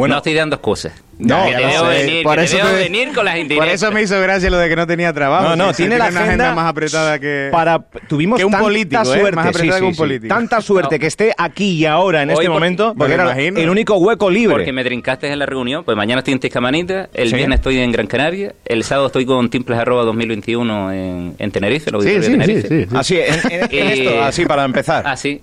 Bueno, 0.00 0.14
no 0.14 0.18
estoy 0.18 0.34
dando 0.34 0.56
excusas. 0.56 0.92
No, 1.18 1.44
te 1.44 1.50
lo 1.52 1.66
veo 1.66 1.90
sé. 1.92 1.98
venir, 2.06 2.22
Por 2.22 2.38
eso 2.38 2.56
te 2.56 2.62
veo 2.62 2.72
te- 2.72 2.78
venir 2.78 3.12
con 3.12 3.24
las 3.26 3.34
Por 3.34 3.42
indirectas. 3.42 3.74
eso 3.74 3.92
me 3.92 4.00
hizo 4.02 4.18
gracia 4.22 4.48
lo 4.48 4.56
de 4.56 4.68
que 4.70 4.76
no 4.76 4.86
tenía 4.86 5.12
trabajo. 5.12 5.50
No, 5.50 5.56
no, 5.56 5.70
Sí, 5.74 5.82
tiene 5.82 5.98
la 5.98 6.08
una 6.08 6.22
agenda, 6.24 6.54
más 6.54 6.66
apretada 6.70 7.18
que... 7.18 7.50
para 7.52 7.78
tuvimos 8.08 8.38
que 8.38 8.44
un 8.46 8.50
tanta 8.52 8.64
político, 8.64 9.02
¿eh? 9.02 9.04
suerte, 9.04 9.32
Más 9.36 9.46
apretada 9.48 9.72
sí, 9.74 9.80
que 9.80 9.86
un 9.86 9.92
sí, 9.92 9.96
sí. 9.96 9.98
político. 9.98 10.34
tanta 10.34 10.60
suerte 10.62 10.94
No. 10.96 11.00
que 11.00 11.06
esté 11.06 11.34
aquí 11.36 11.72
y 11.72 11.84
ahora 11.84 12.22
en 12.22 12.30
Hoy 12.30 12.34
este 12.36 12.46
por- 12.46 12.54
momento, 12.54 12.94
me 12.94 12.98
porque 12.98 13.16
lo 13.18 13.22
era 13.22 13.32
imagino. 13.32 13.60
el 13.60 13.68
único 13.68 13.96
hueco 13.98 14.30
libre. 14.30 14.56
Porque 14.56 14.72
me 14.72 14.82
trincaste 14.82 15.30
en 15.30 15.38
la 15.38 15.44
reunión, 15.44 15.84
pues 15.84 15.94
mañana 15.96 16.20
estoy 16.20 16.32
en 16.32 16.40
Tiscamanita, 16.40 17.10
el 17.12 17.28
Sí. 17.28 17.34
viernes 17.36 17.58
estoy 17.58 17.78
en 17.80 17.92
Gran 17.92 18.06
Canaria, 18.06 18.54
el 18.64 18.82
sábado 18.82 19.08
estoy 19.08 19.26
con 19.26 19.50
Timples 19.50 19.78
arroba 19.78 20.04
2021 20.04 20.90
en, 20.92 21.34
en 21.38 21.50
Tenerife, 21.50 21.90
el 21.90 22.00
Sí, 22.00 22.08
de 22.08 22.22
sí, 22.22 22.30
Tenerife. 22.30 22.68
sí, 22.68 22.86
sí. 22.88 22.96
Así, 22.96 23.16
en, 23.18 23.34
en- 23.52 23.62
en 23.64 23.68
Eh, 23.70 23.92
esto, 24.04 24.22
así 24.22 24.46
para 24.46 24.64
empezar. 24.64 25.04
Ah, 25.06 25.18
sí. 25.18 25.42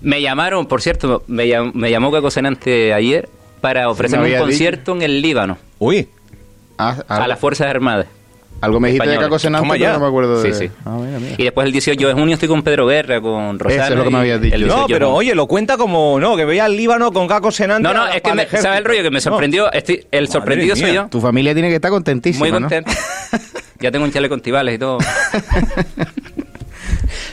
Me 0.00 0.20
llamaron, 0.22 0.66
por 0.66 0.80
cierto, 0.80 1.24
me, 1.26 1.46
llam- 1.46 1.72
me 1.74 1.90
llamó 1.90 2.12
Caco 2.12 2.30
Senante 2.30 2.92
ayer 2.94 3.28
para 3.62 3.88
ofrecerme 3.88 4.34
un 4.34 4.38
concierto 4.40 4.92
en 4.92 5.00
el 5.02 5.22
Líbano, 5.22 5.56
Uy, 5.78 6.06
Ah, 6.78 6.96
a 7.08 7.14
algo, 7.16 7.28
las 7.28 7.38
Fuerzas 7.38 7.68
Armadas. 7.68 8.06
algo 8.60 8.80
me 8.80 8.88
dijiste 8.88 9.06
de 9.06 9.12
españoles. 9.14 9.26
Caco 9.28 9.38
Senante, 9.38 9.62
Toma 9.64 9.74
pero 9.74 9.84
ya. 9.84 9.92
no 9.94 10.00
me 10.00 10.06
acuerdo 10.08 10.42
de... 10.42 10.52
Sí, 10.52 10.66
sí. 10.66 10.70
Ah, 10.84 10.98
mira, 11.00 11.18
mira. 11.20 11.34
Y 11.38 11.44
después 11.44 11.66
el 11.66 11.72
18 11.72 12.08
de 12.08 12.12
junio 12.14 12.34
estoy 12.34 12.48
con 12.48 12.62
Pedro 12.62 12.86
Guerra, 12.86 13.20
con 13.20 13.58
Rosana. 13.58 13.84
Eso 13.84 13.92
es 13.92 13.98
lo 13.98 14.04
que 14.04 14.10
me 14.10 14.18
habías 14.18 14.40
dicho. 14.40 14.58
no, 14.58 14.64
18 14.64 14.86
de 14.88 14.94
pero 14.94 15.06
junio. 15.06 15.18
oye, 15.18 15.34
lo 15.34 15.46
cuenta 15.46 15.76
como, 15.76 16.18
no, 16.18 16.36
que 16.36 16.44
veía 16.44 16.64
al 16.64 16.76
Líbano 16.76 17.12
con 17.12 17.28
Caco 17.28 17.50
Senante. 17.52 17.82
No, 17.84 17.90
a 17.90 17.94
no, 17.94 18.08
es 18.08 18.20
que 18.20 18.34
me. 18.34 18.46
¿sabes 18.48 18.78
el 18.78 18.84
rollo? 18.84 19.02
Que 19.02 19.10
me 19.10 19.16
No. 19.16 19.20
sorprendió. 19.20 19.72
Estoy, 19.72 20.06
el 20.10 20.22
Madre 20.24 20.32
sorprendido 20.32 20.76
soy 20.76 20.84
mía. 20.86 20.94
yo. 20.94 21.08
Tu 21.08 21.20
familia 21.20 21.52
tiene 21.54 21.68
que 21.68 21.76
estar 21.76 21.90
contentísima, 21.90 22.44
Muy 22.44 22.52
¿no? 22.52 22.60
contento. 22.60 22.90
ya 23.80 23.90
tengo 23.92 24.04
un 24.04 24.12
chaleco 24.12 24.34
antibales 24.34 24.74
y 24.74 24.78
todo. 24.78 24.98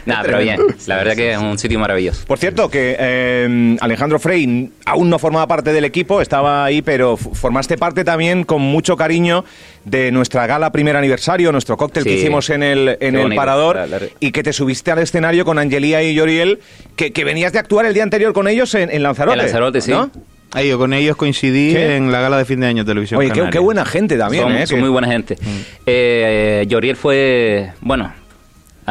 Nada, 0.09 0.23
pero 0.23 0.39
bien. 0.39 0.59
La 0.87 0.97
verdad 0.97 1.15
que 1.15 1.31
es 1.31 1.37
un 1.37 1.57
sitio 1.57 1.79
maravilloso. 1.79 2.25
Por 2.25 2.37
cierto, 2.37 2.69
que 2.69 2.95
eh, 2.99 3.77
Alejandro 3.81 4.19
Frey 4.19 4.69
aún 4.85 5.09
no 5.09 5.19
formaba 5.19 5.47
parte 5.47 5.71
del 5.73 5.85
equipo, 5.85 6.21
estaba 6.21 6.65
ahí, 6.65 6.81
pero 6.81 7.17
formaste 7.17 7.77
parte 7.77 8.03
también 8.03 8.43
con 8.43 8.61
mucho 8.61 8.95
cariño 8.97 9.45
de 9.85 10.11
nuestra 10.11 10.45
gala 10.47 10.71
primer 10.71 10.95
aniversario, 10.95 11.51
nuestro 11.51 11.77
cóctel 11.77 12.03
que 12.03 12.13
hicimos 12.13 12.49
en 12.49 12.63
el, 12.63 12.97
en 12.99 13.15
el 13.15 13.21
bonito. 13.23 13.39
Parador, 13.39 13.75
La- 13.75 13.87
la- 13.87 13.99
y 14.19 14.31
que 14.31 14.43
te 14.43 14.53
subiste 14.53 14.91
al 14.91 14.99
escenario 14.99 15.45
con 15.45 15.57
Angelía 15.57 16.03
y 16.03 16.13
Yoriel, 16.13 16.59
que, 16.95 17.11
que 17.13 17.23
venías 17.23 17.53
de 17.53 17.59
actuar 17.59 17.85
el 17.85 17.93
día 17.93 18.03
anterior 18.03 18.33
con 18.33 18.47
ellos 18.47 18.73
en, 18.75 18.91
en 18.91 19.03
Lanzarote. 19.03 19.37
En 19.37 19.43
Lanzarote, 19.45 19.81
sí. 19.81 19.91
¿no? 19.91 20.11
Ah, 20.51 20.63
yo 20.63 20.79
con 20.79 20.93
ellos 20.93 21.15
coincidí 21.15 21.75
en 21.77 22.11
la 22.11 22.21
gala 22.21 22.35
de 22.39 22.43
fin 22.45 22.59
de 22.59 22.65
año 22.65 22.83
de 22.83 22.89
televisión. 22.89 23.19
Oye, 23.19 23.31
qué, 23.51 23.59
buena 23.59 23.85
gente 23.85 24.17
también, 24.17 24.43
son, 24.43 24.55
¿eh? 24.57 24.65
son 24.65 24.77
Que- 24.77 24.81
muy 24.81 24.89
buena 24.89 25.07
gente. 25.07 25.37
Eh, 25.85 26.65
Yoriel 26.67 26.95
fue, 26.95 27.71
bueno, 27.81 28.11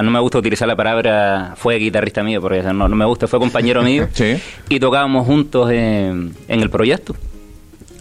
no 0.03 0.11
me 0.11 0.21
gusta 0.21 0.39
utilizar 0.39 0.67
la 0.69 0.77
palabra 0.77 1.55
fue 1.57 1.77
guitarrista 1.77 2.23
mío, 2.23 2.41
porque 2.41 2.63
no, 2.63 2.89
no 2.89 2.97
me 2.97 3.05
gusta, 3.05 3.27
fue 3.27 3.39
compañero 3.39 3.83
mío. 3.83 4.09
Sí. 4.13 4.37
Y 4.69 4.81
tocábamos 4.81 5.27
juntos 5.27 5.71
en, 5.71 6.35
en 6.49 6.61
el 6.61 6.71
proyecto. 6.71 7.15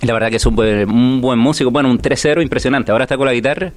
La 0.02 0.14
verdad 0.14 0.30
que 0.30 0.36
es 0.38 0.46
un 0.46 0.56
buen, 0.56 0.90
un 0.90 1.22
buen 1.22 1.40
músico, 1.40 1.72
bueno, 1.72 1.90
un 1.90 2.00
3-0 2.00 2.42
impresionante. 2.42 2.92
Ahora 2.92 3.06
está 3.06 3.18
con 3.18 3.26
la 3.26 3.34
guitarra. 3.34 3.72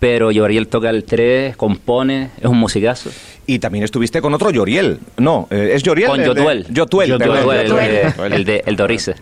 pero 0.00 0.30
Yoriel 0.30 0.68
toca 0.68 0.90
el 0.90 1.04
3, 1.04 1.56
compone, 1.56 2.30
es 2.38 2.44
un 2.46 2.58
musicazo. 2.58 3.10
Y 3.46 3.58
también 3.60 3.84
estuviste 3.84 4.20
con 4.20 4.34
otro 4.34 4.50
Yoriel. 4.50 4.98
No, 5.16 5.46
eh, 5.50 5.70
es 5.74 5.82
Yoriel. 5.82 6.08
Con 6.10 6.22
Yotuel. 6.24 6.66
Yotuel, 6.70 7.10
el, 7.12 8.44
de-. 8.44 8.62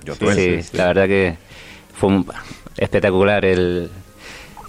Yotuel, 0.05 0.35
Sí, 0.37 0.57
sí, 0.57 0.63
sí. 0.63 0.77
la 0.77 0.87
verdad 0.89 1.07
que 1.07 1.37
fue 1.99 2.09
un- 2.11 2.27
espectacular 2.77 3.45
el 3.45 3.89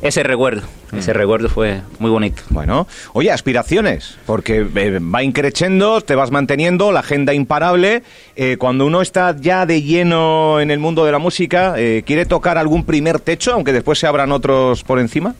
ese 0.02 0.24
recuerdo. 0.24 0.64
Ese 0.96 1.12
recuerdo 1.12 1.50
fue 1.50 1.82
muy 2.00 2.10
bonito. 2.12 2.44
Bueno, 2.50 2.88
oye, 3.14 3.32
aspiraciones, 3.32 4.18
porque 4.26 4.66
eh, 4.76 5.00
va 5.00 5.24
increciendo, 5.24 6.02
te 6.02 6.16
vas 6.16 6.32
manteniendo, 6.32 6.92
la 6.92 7.02
agenda 7.02 7.34
imparable. 7.34 8.04
Eh, 8.36 8.58
cuando 8.58 8.86
uno 8.86 9.02
está 9.02 9.36
ya 9.38 9.66
de 9.66 9.82
lleno 9.82 10.62
en 10.62 10.72
el 10.72 10.80
mundo 10.80 11.04
de 11.04 11.12
la 11.12 11.20
música, 11.20 11.74
eh, 11.78 12.04
¿quiere 12.06 12.26
tocar 12.26 12.58
algún 12.58 12.86
primer 12.86 13.20
techo, 13.20 13.54
aunque 13.54 13.74
después 13.74 14.00
se 14.00 14.08
abran 14.08 14.32
otros 14.32 14.84
por 14.84 15.00
encima? 15.00 15.36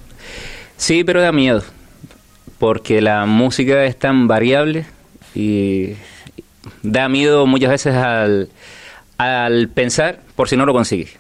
Sí, 0.76 1.04
pero 1.04 1.22
da 1.22 1.32
miedo, 1.32 1.64
porque 2.60 3.02
la 3.02 3.26
música 3.26 3.86
es 3.86 3.98
tan 3.98 4.28
variable 4.28 4.86
y 5.34 5.94
da 6.84 7.08
miedo 7.10 7.46
muchas 7.46 7.70
veces 7.70 7.96
al, 7.96 8.50
al 9.18 9.70
pensar 9.70 10.20
por 10.36 10.50
si 10.50 10.58
no 10.58 10.66
lo 10.66 10.74
consigues. 10.74 11.18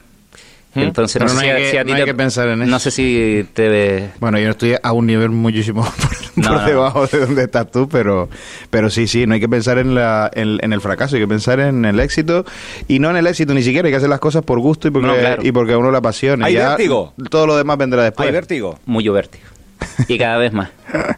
Entonces, 0.75 1.19
no, 1.21 1.27
no 1.33 1.39
sé 1.39 1.51
hay 1.51 1.63
que- 1.63 1.71
si 1.71 1.77
a 1.77 1.83
ti 1.83 1.89
no 1.89 1.95
hay 1.95 2.01
te- 2.03 2.05
que 2.05 2.13
pensar 2.13 2.49
en 2.49 2.61
eso. 2.61 2.69
No 2.69 2.77
sé 2.77 2.91
si 2.91 3.47
te... 3.53 4.09
Bueno, 4.19 4.37
yo 4.37 4.51
estoy 4.51 4.75
a 4.81 4.91
un 4.93 5.07
nivel 5.07 5.29
muchísimo 5.31 5.81
por, 6.35 6.43
No, 6.43 6.49
por 6.49 6.61
no. 6.61 6.67
debajo 6.67 7.07
de 7.07 7.19
donde 7.19 7.43
estás 7.45 7.71
tú, 7.71 7.89
pero, 7.89 8.29
pero 8.69 8.89
sí, 8.91 9.07
sí, 9.07 9.25
no 9.25 9.33
hay 9.33 9.39
que 9.39 9.49
pensar 9.49 9.79
en, 9.79 9.95
la, 9.95 10.29
en, 10.35 10.59
en 10.61 10.73
el 10.73 10.81
fracaso, 10.81 11.15
hay 11.15 11.23
que 11.23 11.27
pensar 11.27 11.59
en 11.61 11.83
el 11.85 11.99
éxito. 11.99 12.45
Y 12.87 12.99
no 12.99 13.09
en 13.09 13.17
el 13.17 13.25
éxito 13.25 13.55
ni 13.55 13.63
siquiera, 13.63 13.87
hay 13.87 13.91
que 13.91 13.97
hacer 13.97 14.09
las 14.09 14.19
cosas 14.19 14.43
por 14.43 14.59
gusto 14.59 14.87
y 14.87 14.91
porque, 14.91 15.07
No, 15.07 15.15
claro. 15.15 15.41
y 15.43 15.51
porque 15.51 15.73
a 15.73 15.77
uno 15.79 15.89
le 15.89 15.97
apasiona. 15.97 16.45
¿Hay 16.45 16.53
Ya 16.53 16.69
vértigo? 16.69 17.13
Todo 17.31 17.47
lo 17.47 17.57
demás 17.57 17.77
vendrá 17.79 18.03
después. 18.03 18.27
¿Hay 18.27 18.33
vértigo? 18.33 18.77
mucho 18.85 19.13
vértigo. 19.13 19.45
Y 20.07 20.17
cada 20.19 20.37
vez 20.37 20.53
más. 20.53 20.69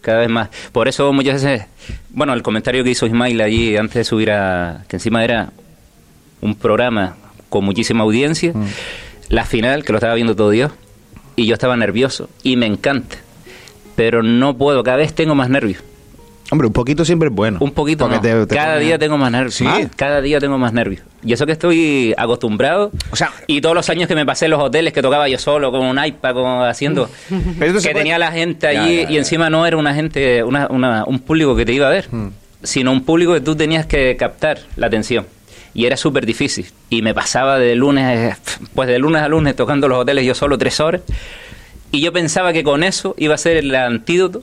Cada 0.00 0.20
vez 0.20 0.30
más. 0.30 0.48
Por 0.72 0.88
eso 0.88 1.12
muchas 1.12 1.42
veces, 1.44 1.66
bueno, 2.08 2.32
el 2.32 2.42
comentario 2.42 2.82
que 2.82 2.88
hizo 2.90 3.04
Ismail 3.04 3.38
allí 3.42 3.76
antes 3.76 3.94
de 3.96 4.04
subir 4.04 4.30
a, 4.30 4.82
que 4.88 4.96
encima 4.96 5.22
era 5.22 5.50
un 6.40 6.54
programa 6.54 7.16
con 7.50 7.64
muchísima 7.64 8.04
audiencia, 8.04 8.54
la 9.28 9.44
final, 9.44 9.84
que 9.84 9.92
lo 9.92 9.98
estaba 9.98 10.14
viendo 10.14 10.34
todo 10.34 10.48
Dios, 10.50 10.72
y 11.36 11.46
yo 11.46 11.52
estaba 11.54 11.76
nervioso, 11.76 12.30
y 12.42 12.56
me 12.56 12.64
encanta, 12.66 13.16
pero 13.96 14.22
no 14.22 14.56
puedo, 14.56 14.82
cada 14.82 14.96
vez 14.96 15.12
tengo 15.14 15.34
más 15.34 15.50
nervios. 15.50 15.82
Hombre, 16.52 16.66
un 16.66 16.72
poquito 16.72 17.04
siempre 17.04 17.28
es 17.28 17.34
bueno. 17.34 17.58
Un 17.60 17.70
poquito 17.70 18.08
Porque 18.08 18.16
no. 18.16 18.22
te- 18.22 18.46
te 18.46 18.56
cada 18.56 18.76
día 18.78 18.98
tengo 18.98 19.16
más 19.16 19.30
nervios. 19.30 19.54
Sí. 19.54 19.62
Más, 19.62 19.86
Cada 19.94 20.20
día 20.20 20.40
tengo 20.40 20.58
más 20.58 20.72
nervios. 20.72 21.02
Y 21.24 21.32
eso 21.32 21.46
que 21.46 21.52
estoy 21.52 22.12
acostumbrado. 22.18 22.90
O 23.12 23.14
sea- 23.16 23.30
y 23.46 23.60
todos 23.60 23.76
los 23.76 23.88
años 23.88 24.08
que 24.08 24.16
me 24.16 24.26
pasé 24.26 24.46
en 24.46 24.50
los 24.50 24.60
hoteles 24.60 24.92
que 24.92 25.00
tocaba 25.00 25.28
yo 25.28 25.38
solo 25.38 25.70
con 25.70 25.82
un 25.86 26.04
iPad, 26.04 26.34
con, 26.34 26.62
haciendo. 26.64 27.08
Pero 27.60 27.74
que 27.74 27.80
puede- 27.80 27.94
tenía 27.94 28.18
la 28.18 28.32
gente 28.32 28.72
Ya, 28.74 28.82
allí 28.82 28.96
ya, 28.96 29.02
ya. 29.04 29.10
y 29.12 29.18
encima 29.18 29.48
no 29.48 29.64
era 29.64 29.76
una 29.76 29.94
gente, 29.94 30.42
una, 30.42 30.66
una- 30.70 31.04
un 31.04 31.20
público 31.20 31.54
que 31.54 31.64
te 31.64 31.72
iba 31.72 31.86
a 31.86 31.90
ver, 31.90 32.08
Hmm. 32.10 32.30
sino 32.64 32.90
un 32.90 33.04
público 33.04 33.32
que 33.32 33.40
tú 33.42 33.54
tenías 33.54 33.86
que 33.86 34.16
captar 34.16 34.58
la 34.74 34.88
atención. 34.88 35.26
Y 35.74 35.86
era 35.86 35.96
súper 35.96 36.26
difícil. 36.26 36.66
Y 36.88 37.02
me 37.02 37.14
pasaba 37.14 37.58
de 37.58 37.74
lunes, 37.76 38.36
pues 38.74 38.88
de 38.88 38.98
lunes 38.98 39.22
a 39.22 39.28
lunes 39.28 39.54
tocando 39.56 39.88
los 39.88 39.98
hoteles 39.98 40.24
yo 40.24 40.34
solo 40.34 40.58
tres 40.58 40.80
horas. 40.80 41.02
Y 41.92 42.00
yo 42.00 42.12
pensaba 42.12 42.52
que 42.52 42.62
con 42.64 42.82
eso 42.84 43.14
iba 43.18 43.34
a 43.34 43.38
ser 43.38 43.56
el 43.56 43.74
antídoto 43.74 44.42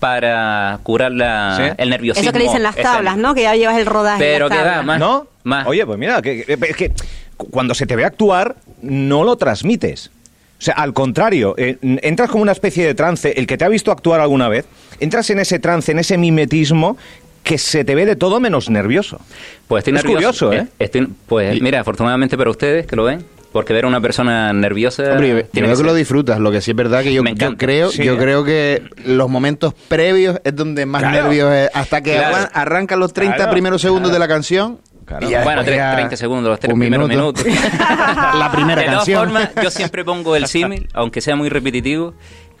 para 0.00 0.78
curar 0.82 1.12
la, 1.12 1.56
¿Sí? 1.56 1.74
el 1.78 1.90
nerviosismo. 1.90 2.22
Eso 2.28 2.32
que 2.32 2.38
le 2.38 2.44
dicen 2.46 2.62
las 2.62 2.76
tablas, 2.76 3.16
¿no? 3.16 3.34
Que 3.34 3.42
ya 3.42 3.54
llevas 3.54 3.78
el 3.78 3.86
rodaje. 3.86 4.22
de 4.22 4.32
Pero 4.32 4.48
que 4.48 4.56
tablas. 4.56 4.84
más. 4.84 4.98
¿No? 4.98 5.26
Más. 5.44 5.66
Oye, 5.66 5.84
pues 5.86 5.98
mira, 5.98 6.20
que, 6.22 6.44
que- 6.44 6.52
es 6.68 6.76
que 6.76 6.92
cu- 7.36 7.50
cuando 7.50 7.74
se 7.74 7.86
te 7.86 7.96
ve 7.96 8.04
actuar, 8.04 8.56
no 8.82 9.24
lo 9.24 9.36
transmites. 9.36 10.10
O 10.58 10.62
sea, 10.64 10.74
al 10.74 10.94
contrario, 10.94 11.54
eh, 11.58 11.76
entras 11.82 12.30
como 12.30 12.42
una 12.42 12.52
especie 12.52 12.86
de 12.86 12.94
trance. 12.94 13.34
El 13.36 13.46
que 13.46 13.58
te 13.58 13.64
ha 13.64 13.68
visto 13.68 13.92
actuar 13.92 14.20
alguna 14.20 14.48
vez, 14.48 14.64
entras 15.00 15.28
en 15.30 15.40
ese 15.40 15.58
trance, 15.58 15.92
en 15.92 15.98
ese 15.98 16.16
mimetismo, 16.16 16.96
que 17.44 17.58
se 17.58 17.84
te 17.84 17.94
ve 17.94 18.06
de 18.06 18.16
todo 18.16 18.40
menos 18.40 18.68
nervioso. 18.70 19.20
Pues 19.68 19.82
estoy 19.82 19.94
Es 19.96 20.04
nervioso. 20.04 20.48
curioso, 20.48 20.52
¿eh? 20.52 20.66
Estoy- 20.80 21.08
pues 21.26 21.60
mira, 21.62 21.78
afortunadamente 21.80 22.36
para 22.36 22.50
ustedes 22.50 22.86
que 22.86 22.96
lo 22.96 23.04
ven, 23.04 23.24
porque 23.52 23.72
ver 23.72 23.84
a 23.84 23.88
una 23.88 24.00
persona 24.00 24.52
nerviosa. 24.52 25.04
Hombre, 25.12 25.28
yo- 25.28 25.48
creo 25.52 25.76
que 25.76 25.82
lo 25.84 25.94
disfrutas, 25.94 26.40
lo 26.40 26.50
que 26.50 26.60
sí 26.60 26.72
es 26.72 26.76
verdad 26.76 27.02
que 27.04 27.12
yo, 27.14 27.22
Me 27.22 27.30
yo 27.30 27.34
encanta. 27.46 27.58
creo, 27.58 27.90
Sí, 27.90 28.02
yo 28.02 28.14
¿eh? 28.14 28.18
creo 28.18 28.42
que 28.44 28.82
los 29.04 29.28
momentos 29.30 29.74
previos 29.88 30.40
es 30.42 30.56
donde 30.56 30.86
más 30.86 31.02
Claro. 31.02 31.22
nervios 31.22 31.52
es, 31.52 31.70
hasta 31.74 32.00
que 32.00 32.14
Claro. 32.16 32.34
arran- 32.36 32.50
arrancan 32.54 32.98
los 32.98 33.12
30 33.12 33.36
Claro, 33.36 33.52
primeros 33.52 33.80
segundos 33.80 34.10
claro. 34.10 34.14
de 34.14 34.28
la 34.28 34.34
canción. 34.34 34.78
Ya 35.06 35.18
Bueno, 35.44 35.60
después 35.62 35.66
tre- 35.66 35.76
ya 35.76 35.92
30 35.96 36.16
segundos, 36.16 36.48
los 36.50 36.58
tres 36.58 36.72
primeros 36.74 37.08
minuto. 37.10 37.44
minutos. 37.44 37.44
la 38.38 38.50
primera 38.50 38.80
de 38.80 38.86
todas 38.86 38.98
canción. 39.00 39.20
formas, 39.24 39.50
yo 39.62 39.70
siempre 39.70 40.02
pongo 40.02 40.34
el 40.34 40.46
símil, 40.46 40.88
aunque 40.94 41.20
sea 41.20 41.36
muy 41.36 41.50
repetitivo, 41.50 42.14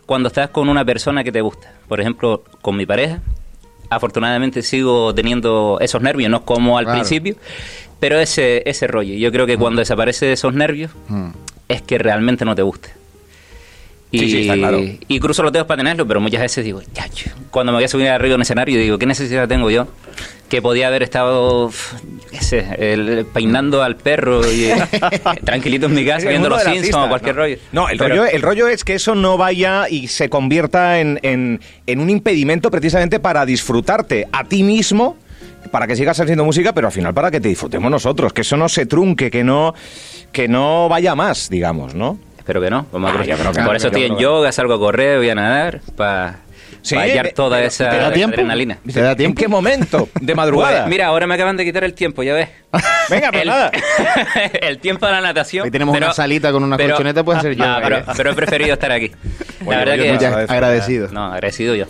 cuando 0.04 0.28
estás 0.28 0.50
con 0.50 0.68
una 0.68 0.84
persona 0.84 1.24
que 1.24 1.32
te 1.32 1.40
gusta. 1.40 1.72
Por 1.88 2.02
ejemplo, 2.02 2.44
con 2.60 2.76
mi 2.76 2.84
pareja. 2.84 3.20
Afortunadamente 3.90 4.62
sigo 4.62 5.14
teniendo 5.14 5.78
esos 5.80 6.00
nervios, 6.02 6.30
no 6.30 6.44
como 6.44 6.78
al 6.78 6.84
Claro. 6.84 6.98
principio, 7.00 7.36
pero 8.00 8.18
ese, 8.18 8.62
ese 8.68 8.86
rollo. 8.86 9.14
Yo 9.14 9.30
creo 9.32 9.46
que 9.46 9.56
cuando 9.56 9.80
desaparecen 9.80 10.30
esos 10.30 10.54
nervios, 10.54 10.90
Mm. 11.08 11.28
es 11.68 11.82
que 11.82 11.98
realmente 11.98 12.44
no 12.44 12.54
te 12.54 12.62
guste. 12.62 12.90
Y, 14.14 14.18
Sí, 14.20 14.30
sí, 14.30 14.40
está 14.42 14.54
claro. 14.54 14.80
y 15.08 15.18
cruzo 15.18 15.42
los 15.42 15.50
dedos 15.52 15.66
para 15.66 15.78
tenerlo, 15.78 16.06
pero 16.06 16.20
muchas 16.20 16.40
veces 16.40 16.64
digo, 16.64 16.80
"Chacho", 16.92 17.30
cuando 17.50 17.72
me 17.72 17.78
voy 17.78 17.84
a 17.84 17.88
subir 17.88 18.08
arriba 18.08 18.36
en 18.36 18.42
escenario, 18.42 18.78
digo, 18.78 18.96
¿qué 18.96 19.06
necesidad 19.06 19.48
tengo 19.48 19.70
yo? 19.70 19.88
Que 20.48 20.62
podía 20.62 20.86
haber 20.86 21.02
estado, 21.02 21.72
qué 22.30 22.40
sé, 22.40 22.64
el- 22.78 23.26
peinando 23.32 23.82
al 23.82 23.96
perro 23.96 24.40
y 24.52 24.66
eh, 24.66 24.76
tranquilito 25.44 25.86
en 25.86 25.94
mi 25.94 26.04
casa 26.04 26.28
viendo 26.28 26.48
los 26.48 26.58
Simpsons 26.62 26.78
artista, 26.78 27.04
o 27.04 27.08
cualquier 27.08 27.34
no. 27.34 27.40
rollo. 27.42 27.56
No, 27.72 27.88
el, 27.88 27.98
Pero- 27.98 28.14
rollo, 28.16 28.26
el 28.30 28.42
rollo 28.42 28.68
es 28.68 28.84
que 28.84 28.94
eso 28.94 29.16
no 29.16 29.36
vaya 29.36 29.88
y 29.88 30.06
se 30.06 30.28
convierta 30.28 31.00
en, 31.00 31.18
en- 31.22 31.60
en 31.86 31.98
un 32.00 32.08
impedimento 32.08 32.70
precisamente 32.70 33.18
para 33.18 33.44
disfrutarte 33.44 34.28
a 34.30 34.44
ti 34.44 34.62
mismo, 34.62 35.16
para 35.72 35.88
que 35.88 35.96
sigas 35.96 36.20
haciendo 36.20 36.44
música, 36.44 36.72
pero 36.72 36.86
al 36.86 36.92
final 36.92 37.12
para 37.14 37.32
que 37.32 37.40
te 37.40 37.48
disfrutemos 37.48 37.90
nosotros, 37.90 38.32
que 38.32 38.42
eso 38.42 38.56
no 38.56 38.68
se 38.68 38.86
trunque, 38.86 39.28
que 39.30 39.42
no, 39.42 39.74
que 40.30 40.46
no 40.46 40.88
vaya 40.88 41.16
más, 41.16 41.48
digamos, 41.50 41.94
¿no? 41.96 42.16
Espero 42.44 42.60
que 42.60 42.68
no. 42.68 42.86
Vamos 42.92 43.08
a 43.10 43.14
Ah, 43.14 43.16
cruzar. 43.16 43.36
yo 43.36 43.40
creo 43.40 43.52
que 43.52 43.60
no, 43.60 43.66
Por 43.66 43.76
eso 43.76 43.84
yo 43.84 43.88
estoy 43.88 44.04
en 44.04 44.18
yoga, 44.18 44.52
salgo 44.52 44.74
a 44.74 44.78
correr, 44.78 45.16
voy 45.16 45.30
a 45.30 45.34
nadar, 45.34 45.80
para 45.96 46.40
Sí, 46.82 46.94
hallar 46.94 47.30
toda 47.30 47.56
pero- 47.56 47.68
esa 47.68 47.88
¿te 47.88 47.96
da 47.96 48.12
tiempo? 48.12 48.34
adrenalina. 48.34 48.76
¿Te 48.92 49.00
da 49.00 49.16
tiempo? 49.16 49.30
¿En 49.40 49.42
qué 49.42 49.48
momento? 49.48 50.08
¿De 50.20 50.34
madrugada? 50.34 50.80
Pues, 50.82 50.90
mira, 50.90 51.06
ahora 51.06 51.26
me 51.26 51.34
acaban 51.36 51.56
de 51.56 51.64
quitar 51.64 51.84
el 51.84 51.94
tiempo, 51.94 52.22
ya 52.22 52.34
ves. 52.34 52.50
Venga, 53.08 53.30
pues 53.30 53.42
el, 53.42 53.48
nada. 53.48 53.70
el 54.60 54.78
tiempo 54.78 55.06
de 55.06 55.12
la 55.12 55.22
natación. 55.22 55.64
Ahí 55.64 55.70
tenemos 55.70 55.96
una 55.96 56.12
salita 56.12 56.52
con 56.52 56.62
una 56.62 56.76
colchoneta, 56.76 57.24
puede 57.24 57.40
ser 57.40 57.56
No, 57.56 57.64
yoga, 57.64 57.80
pero, 57.82 58.04
pero 58.18 58.30
he 58.32 58.34
preferido 58.34 58.74
estar 58.74 58.92
aquí. 58.92 59.10
La 59.66 59.78
verdad 59.78 59.94
yo 59.94 60.02
que... 60.02 60.12
Muchas 60.12 60.50
agradecido. 60.50 61.08
No, 61.12 61.24
agradecido 61.32 61.74
yo. 61.74 61.86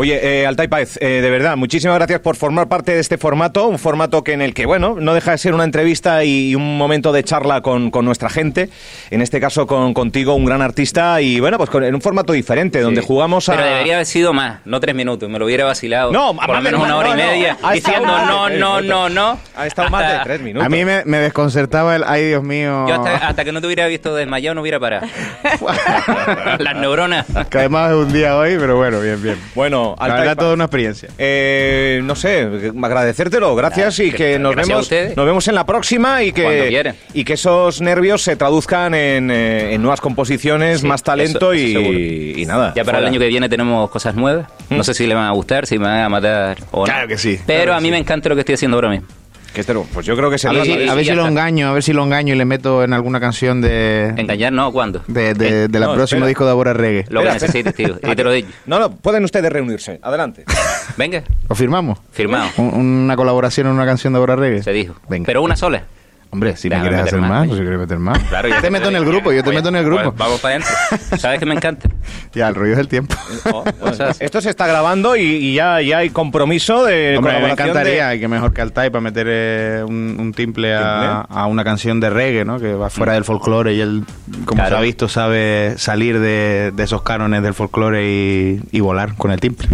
Oye, 0.00 0.42
eh, 0.42 0.46
Altay 0.46 0.68
Páez, 0.68 0.96
eh, 1.00 1.20
de 1.20 1.28
verdad, 1.28 1.56
muchísimas 1.56 1.96
gracias 1.96 2.20
por 2.20 2.36
formar 2.36 2.68
parte 2.68 2.92
de 2.94 3.00
este 3.00 3.18
formato, 3.18 3.66
un 3.66 3.80
formato 3.80 4.22
que 4.22 4.32
en 4.32 4.42
el 4.42 4.54
que, 4.54 4.64
bueno, 4.64 4.94
no 5.00 5.12
deja 5.12 5.32
de 5.32 5.38
ser 5.38 5.54
una 5.54 5.64
entrevista 5.64 6.22
y 6.22 6.54
un 6.54 6.78
momento 6.78 7.10
de 7.10 7.24
charla 7.24 7.62
con, 7.62 7.90
con 7.90 8.04
nuestra 8.04 8.30
gente, 8.30 8.70
en 9.10 9.22
este 9.22 9.40
caso 9.40 9.66
con 9.66 9.94
contigo, 9.94 10.34
un 10.34 10.44
gran 10.44 10.62
artista, 10.62 11.20
y 11.20 11.40
bueno, 11.40 11.58
pues 11.58 11.68
con, 11.68 11.82
en 11.82 11.96
un 11.96 12.00
formato 12.00 12.32
diferente, 12.32 12.80
donde 12.80 13.00
Sí. 13.00 13.08
jugamos 13.08 13.48
a... 13.48 13.54
Pero 13.56 13.64
debería 13.66 13.94
haber 13.94 14.06
sido 14.06 14.32
más, 14.32 14.60
no 14.64 14.78
tres 14.78 14.94
minutos, 14.94 15.28
me 15.28 15.36
lo 15.40 15.46
hubiera 15.46 15.64
vacilado. 15.64 16.12
No, 16.12 16.28
por 16.32 16.46
más 16.46 16.56
lo 16.58 16.62
menos 16.62 16.80
de- 16.80 16.86
una 16.86 16.96
hora 16.96 17.08
no, 17.08 17.14
y 17.16 17.18
no. 17.18 17.26
media, 17.32 17.52
estado 17.54 17.72
diciendo 17.74 18.06
más 18.06 18.20
de 18.22 18.26
no, 18.28 18.48
no, 18.50 18.80
no, 18.80 19.08
no. 19.08 19.38
Ha 19.56 19.66
estado 19.66 19.90
más 19.90 20.12
de 20.12 20.18
tres 20.22 20.40
minutos. 20.42 20.64
A 20.64 20.68
mí 20.68 20.84
me, 20.84 21.02
me 21.06 21.18
desconcertaba 21.18 21.96
el, 21.96 22.04
ay 22.06 22.24
Dios 22.28 22.44
mío, 22.44 22.86
Yo 22.86 22.94
hasta, 22.94 23.16
hasta 23.28 23.44
que 23.44 23.50
no 23.50 23.60
te 23.60 23.66
hubiera 23.66 23.88
visto 23.88 24.14
desmayado 24.14 24.54
no 24.54 24.60
hubiera 24.60 24.78
parado. 24.78 25.08
Las 26.60 26.76
neuronas. 26.76 27.26
que 27.50 27.58
además 27.58 27.90
es 27.90 27.96
un 27.96 28.12
día 28.12 28.36
hoy, 28.36 28.56
pero 28.60 28.76
bueno, 28.76 29.00
bien, 29.00 29.20
bien. 29.20 29.36
Bueno, 29.56 29.87
La 29.98 30.06
verdad, 30.14 30.24
Páez, 30.24 30.36
toda 30.38 30.54
una 30.54 30.64
experiencia. 30.64 31.08
eh, 31.18 32.00
no 32.04 32.14
sé, 32.16 32.48
agradecértelo, 32.82 33.54
gracias 33.56 33.98
y 34.00 34.10
que 34.12 34.38
nos 34.38 34.52
gracias 34.52 34.68
a 34.70 34.72
vemos, 34.74 34.82
ustedes. 34.84 35.16
nos 35.16 35.26
vemos 35.26 35.48
en 35.48 35.54
la 35.54 35.64
próxima 35.66 36.22
y 36.22 36.32
que, 36.32 36.94
y 37.14 37.24
que 37.24 37.32
esos 37.34 37.80
nervios 37.80 38.22
se 38.22 38.36
traduzcan 38.36 38.94
en, 38.94 39.30
eh, 39.30 39.74
en 39.74 39.82
nuevas 39.82 40.00
composiciones, 40.00 40.80
Sí, 40.80 40.86
más 40.86 41.02
talento 41.02 41.52
eso- 41.52 41.62
eso 41.68 41.78
seguro. 41.80 41.98
y, 41.98 42.34
y 42.42 42.46
nada. 42.46 42.72
Ya 42.74 42.84
para 42.84 42.98
el 42.98 43.06
año 43.06 43.20
que 43.20 43.26
viene 43.28 43.48
tenemos 43.48 43.88
cosas 43.90 44.14
nuevas. 44.14 44.46
No 44.70 44.84
sé 44.84 44.94
si 44.94 45.06
le 45.06 45.14
van 45.14 45.24
a 45.26 45.32
gustar, 45.32 45.66
si 45.66 45.78
me 45.78 45.86
van 45.86 46.00
a 46.00 46.08
matar 46.08 46.56
o 46.70 46.80
no. 46.80 46.84
Claro 46.84 47.08
que 47.08 47.18
sí, 47.18 47.38
Pero 47.46 47.62
claro 47.64 47.74
a 47.74 47.80
mí 47.80 47.88
sí. 47.88 47.92
me 47.92 47.98
encanta 47.98 48.28
lo 48.28 48.34
que 48.34 48.40
estoy 48.40 48.54
haciendo 48.54 48.76
ahora 48.76 48.90
mismo. 48.90 49.06
Que 49.52 49.62
este 49.62 49.72
no, 49.74 49.84
pues 49.92 50.04
yo 50.06 50.14
creo 50.16 50.30
que 50.30 50.38
se 50.38 50.46
A 50.46 50.52
ver, 50.52 50.64
si, 50.64 50.72
a 50.88 50.94
ver 50.94 51.04
si 51.04 51.10
lo 51.12 51.22
está. 51.22 51.28
engaño, 51.28 51.68
a 51.68 51.72
ver 51.72 51.82
si 51.82 51.92
lo 51.92 52.04
engaño 52.04 52.34
y 52.34 52.36
le 52.38 52.44
meto 52.44 52.84
en 52.84 52.92
alguna 52.92 53.18
canción 53.18 53.60
de, 53.60 54.12
Engañar, 54.16 54.52
¿no? 54.52 54.70
¿Cuándo? 54.72 55.02
de, 55.08 55.34
de, 55.34 55.68
de 55.68 55.78
la 55.80 55.86
No, 55.86 55.94
próxima 55.94 56.18
espera. 56.18 56.26
disco 56.28 56.44
de 56.44 56.50
Abora 56.50 56.74
Reggae. 56.74 57.04
Lo 57.08 57.22
que 57.22 57.28
Espera, 57.28 57.32
necesites, 57.46 57.74
tío. 57.74 57.98
Y 58.12 58.14
te 58.14 58.24
lo 58.24 58.30
digo. 58.30 58.48
No, 58.66 58.78
no, 58.78 58.90
pueden 58.96 59.24
ustedes 59.24 59.50
reunirse. 59.50 59.98
Adelante. 60.02 60.44
Venga, 60.96 61.22
¿Lo 61.48 61.54
firmamos? 61.56 61.98
firmado. 62.12 62.48
Un- 62.58 62.74
una 62.74 63.16
colaboración 63.16 63.66
en 63.68 63.72
una 63.72 63.86
canción 63.86 64.12
de 64.12 64.18
Abora 64.18 64.36
Reggae. 64.36 64.62
Se 64.62 64.72
dijo. 64.72 64.94
Venga. 65.08 65.26
Pero 65.26 65.42
una 65.42 65.56
sola. 65.56 65.84
Hombre, 66.30 66.56
si 66.56 66.68
me 66.68 66.78
quieres 66.80 67.00
hacer 67.00 67.20
más, 67.20 67.30
más, 67.30 67.48
si 67.48 67.54
quieres 67.62 67.78
meter 67.78 67.98
más. 67.98 68.18
Claro, 68.24 68.48
yo 68.54 68.60
te 68.60 68.70
meto 68.70 68.88
en 68.90 68.96
el 68.96 69.04
grupo, 69.06 69.32
yo 69.32 69.38
te 69.38 69.44
Pues- 69.44 69.56
meto 69.56 69.70
en 69.70 69.76
el 69.76 69.84
pues 69.86 70.02
grupo. 70.02 70.14
vamos 70.18 70.40
para 70.40 70.56
adentro. 70.56 70.74
¿Sabes 71.18 71.38
que 71.38 71.46
me 71.46 71.54
encanta? 71.54 71.88
Ya, 72.34 72.48
el 72.48 72.54
rollo 72.54 72.74
es 72.74 72.78
el 72.78 72.88
tiempo. 72.88 73.14
Oh, 73.50 73.64
o 73.80 73.92
sea, 73.94 74.10
Esto 74.20 74.40
se 74.42 74.50
está 74.50 74.66
grabando 74.66 75.16
y, 75.16 75.22
y 75.22 75.54
ya, 75.54 75.80
ya 75.80 75.98
hay 75.98 76.10
compromiso 76.10 76.84
de 76.84 77.16
Hombre, 77.16 77.40
me 77.40 77.50
encantaría, 77.52 78.08
de- 78.08 78.16
y 78.16 78.20
que 78.20 78.28
mejor 78.28 78.52
que 78.52 78.60
Altai 78.60 78.90
para 78.90 79.00
meter 79.00 79.26
eh, 79.30 79.82
un, 79.86 80.16
un 80.20 80.32
timple 80.34 80.74
a, 80.76 81.26
una 81.48 81.64
canción 81.64 81.98
de 81.98 82.10
reggae, 82.10 82.44
¿no? 82.44 82.58
Que 82.58 82.74
va 82.74 82.90
fuera 82.90 83.14
del 83.14 83.24
folclore 83.24 83.72
y 83.74 83.80
él, 83.80 84.04
como 84.44 84.60
Claro. 84.60 84.76
se 84.76 84.76
ha 84.76 84.80
visto, 84.82 85.08
sabe 85.08 85.74
salir 85.78 86.18
de, 86.20 86.72
de 86.74 86.82
esos 86.82 87.00
cánones 87.02 87.42
del 87.42 87.54
folclore 87.54 88.04
y, 88.06 88.60
y 88.70 88.80
volar 88.80 89.14
con 89.14 89.30
el 89.30 89.40
timple. 89.40 89.68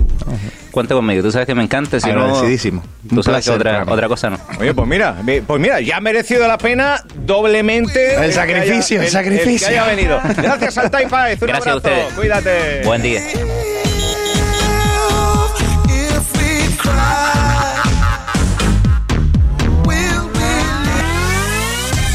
Cuenta 0.75 0.93
conmigo, 0.97 1.23
tú 1.23 1.31
sabes 1.31 1.47
que 1.47 1.55
me 1.55 1.63
encanta. 1.63 2.01
Si 2.01 2.11
no, 2.13 2.25
Agradecidísimo. 2.25 2.83
tú 3.09 3.15
Un 3.15 3.23
sabes 3.23 3.45
que 3.45 3.53
otra, 3.53 3.85
otra 3.87 4.09
cosa 4.09 4.29
no. 4.31 4.41
Oye, 4.59 4.75
pues 4.75 4.89
mira, 4.89 5.15
pues 5.47 5.61
mira, 5.61 5.81
ya 5.81 5.99
ha 5.99 6.01
merecido 6.01 6.49
la 6.49 6.59
pena 6.59 7.01
doblemente 7.15 8.17
El 8.17 8.23
que 8.27 8.33
sacrificio, 8.33 8.99
el 8.99 9.05
que 9.05 9.11
sacrificio. 9.13 9.69
haya 9.69 9.85
venido. 9.85 10.21
Gracias 10.37 10.77
al 10.79 10.91
Paez, 10.91 11.41
un 11.41 11.47
Gracias 11.47 11.67
a 11.69 11.71
abrazo. 11.71 11.77
ustedes. 11.77 12.13
Cuídate. 12.15 12.83
Buen 12.85 13.03
día. 13.03 13.21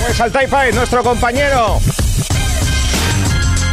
Pues 0.02 0.20
Altai 0.20 0.48
Paez, 0.48 0.76
nuestro 0.76 1.04
compañero. 1.04 1.80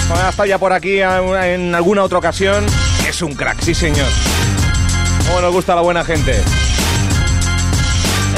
Bueno, 0.08 0.24
ha 0.26 0.30
estado 0.30 0.46
ya 0.46 0.58
por 0.58 0.72
aquí 0.72 1.00
a- 1.00 1.52
en 1.54 1.74
alguna 1.74 2.02
otra 2.04 2.18
ocasión. 2.18 2.64
Es 3.08 3.22
un 3.22 3.34
crack, 3.34 3.60
sí 3.60 3.74
señor. 3.74 4.06
Cómo 5.26 5.40
nos 5.40 5.52
gusta 5.52 5.74
la 5.74 5.82
buena 5.82 6.04
gente. 6.04 6.40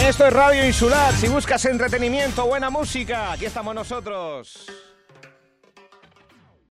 Esto 0.06 0.26
es 0.26 0.32
Radio 0.32 0.66
Insular. 0.66 1.12
Si 1.14 1.28
buscas 1.28 1.64
entretenimiento, 1.66 2.46
buena 2.46 2.70
música, 2.70 3.32
aquí 3.32 3.44
estamos 3.44 3.74
nosotros. 3.74 4.87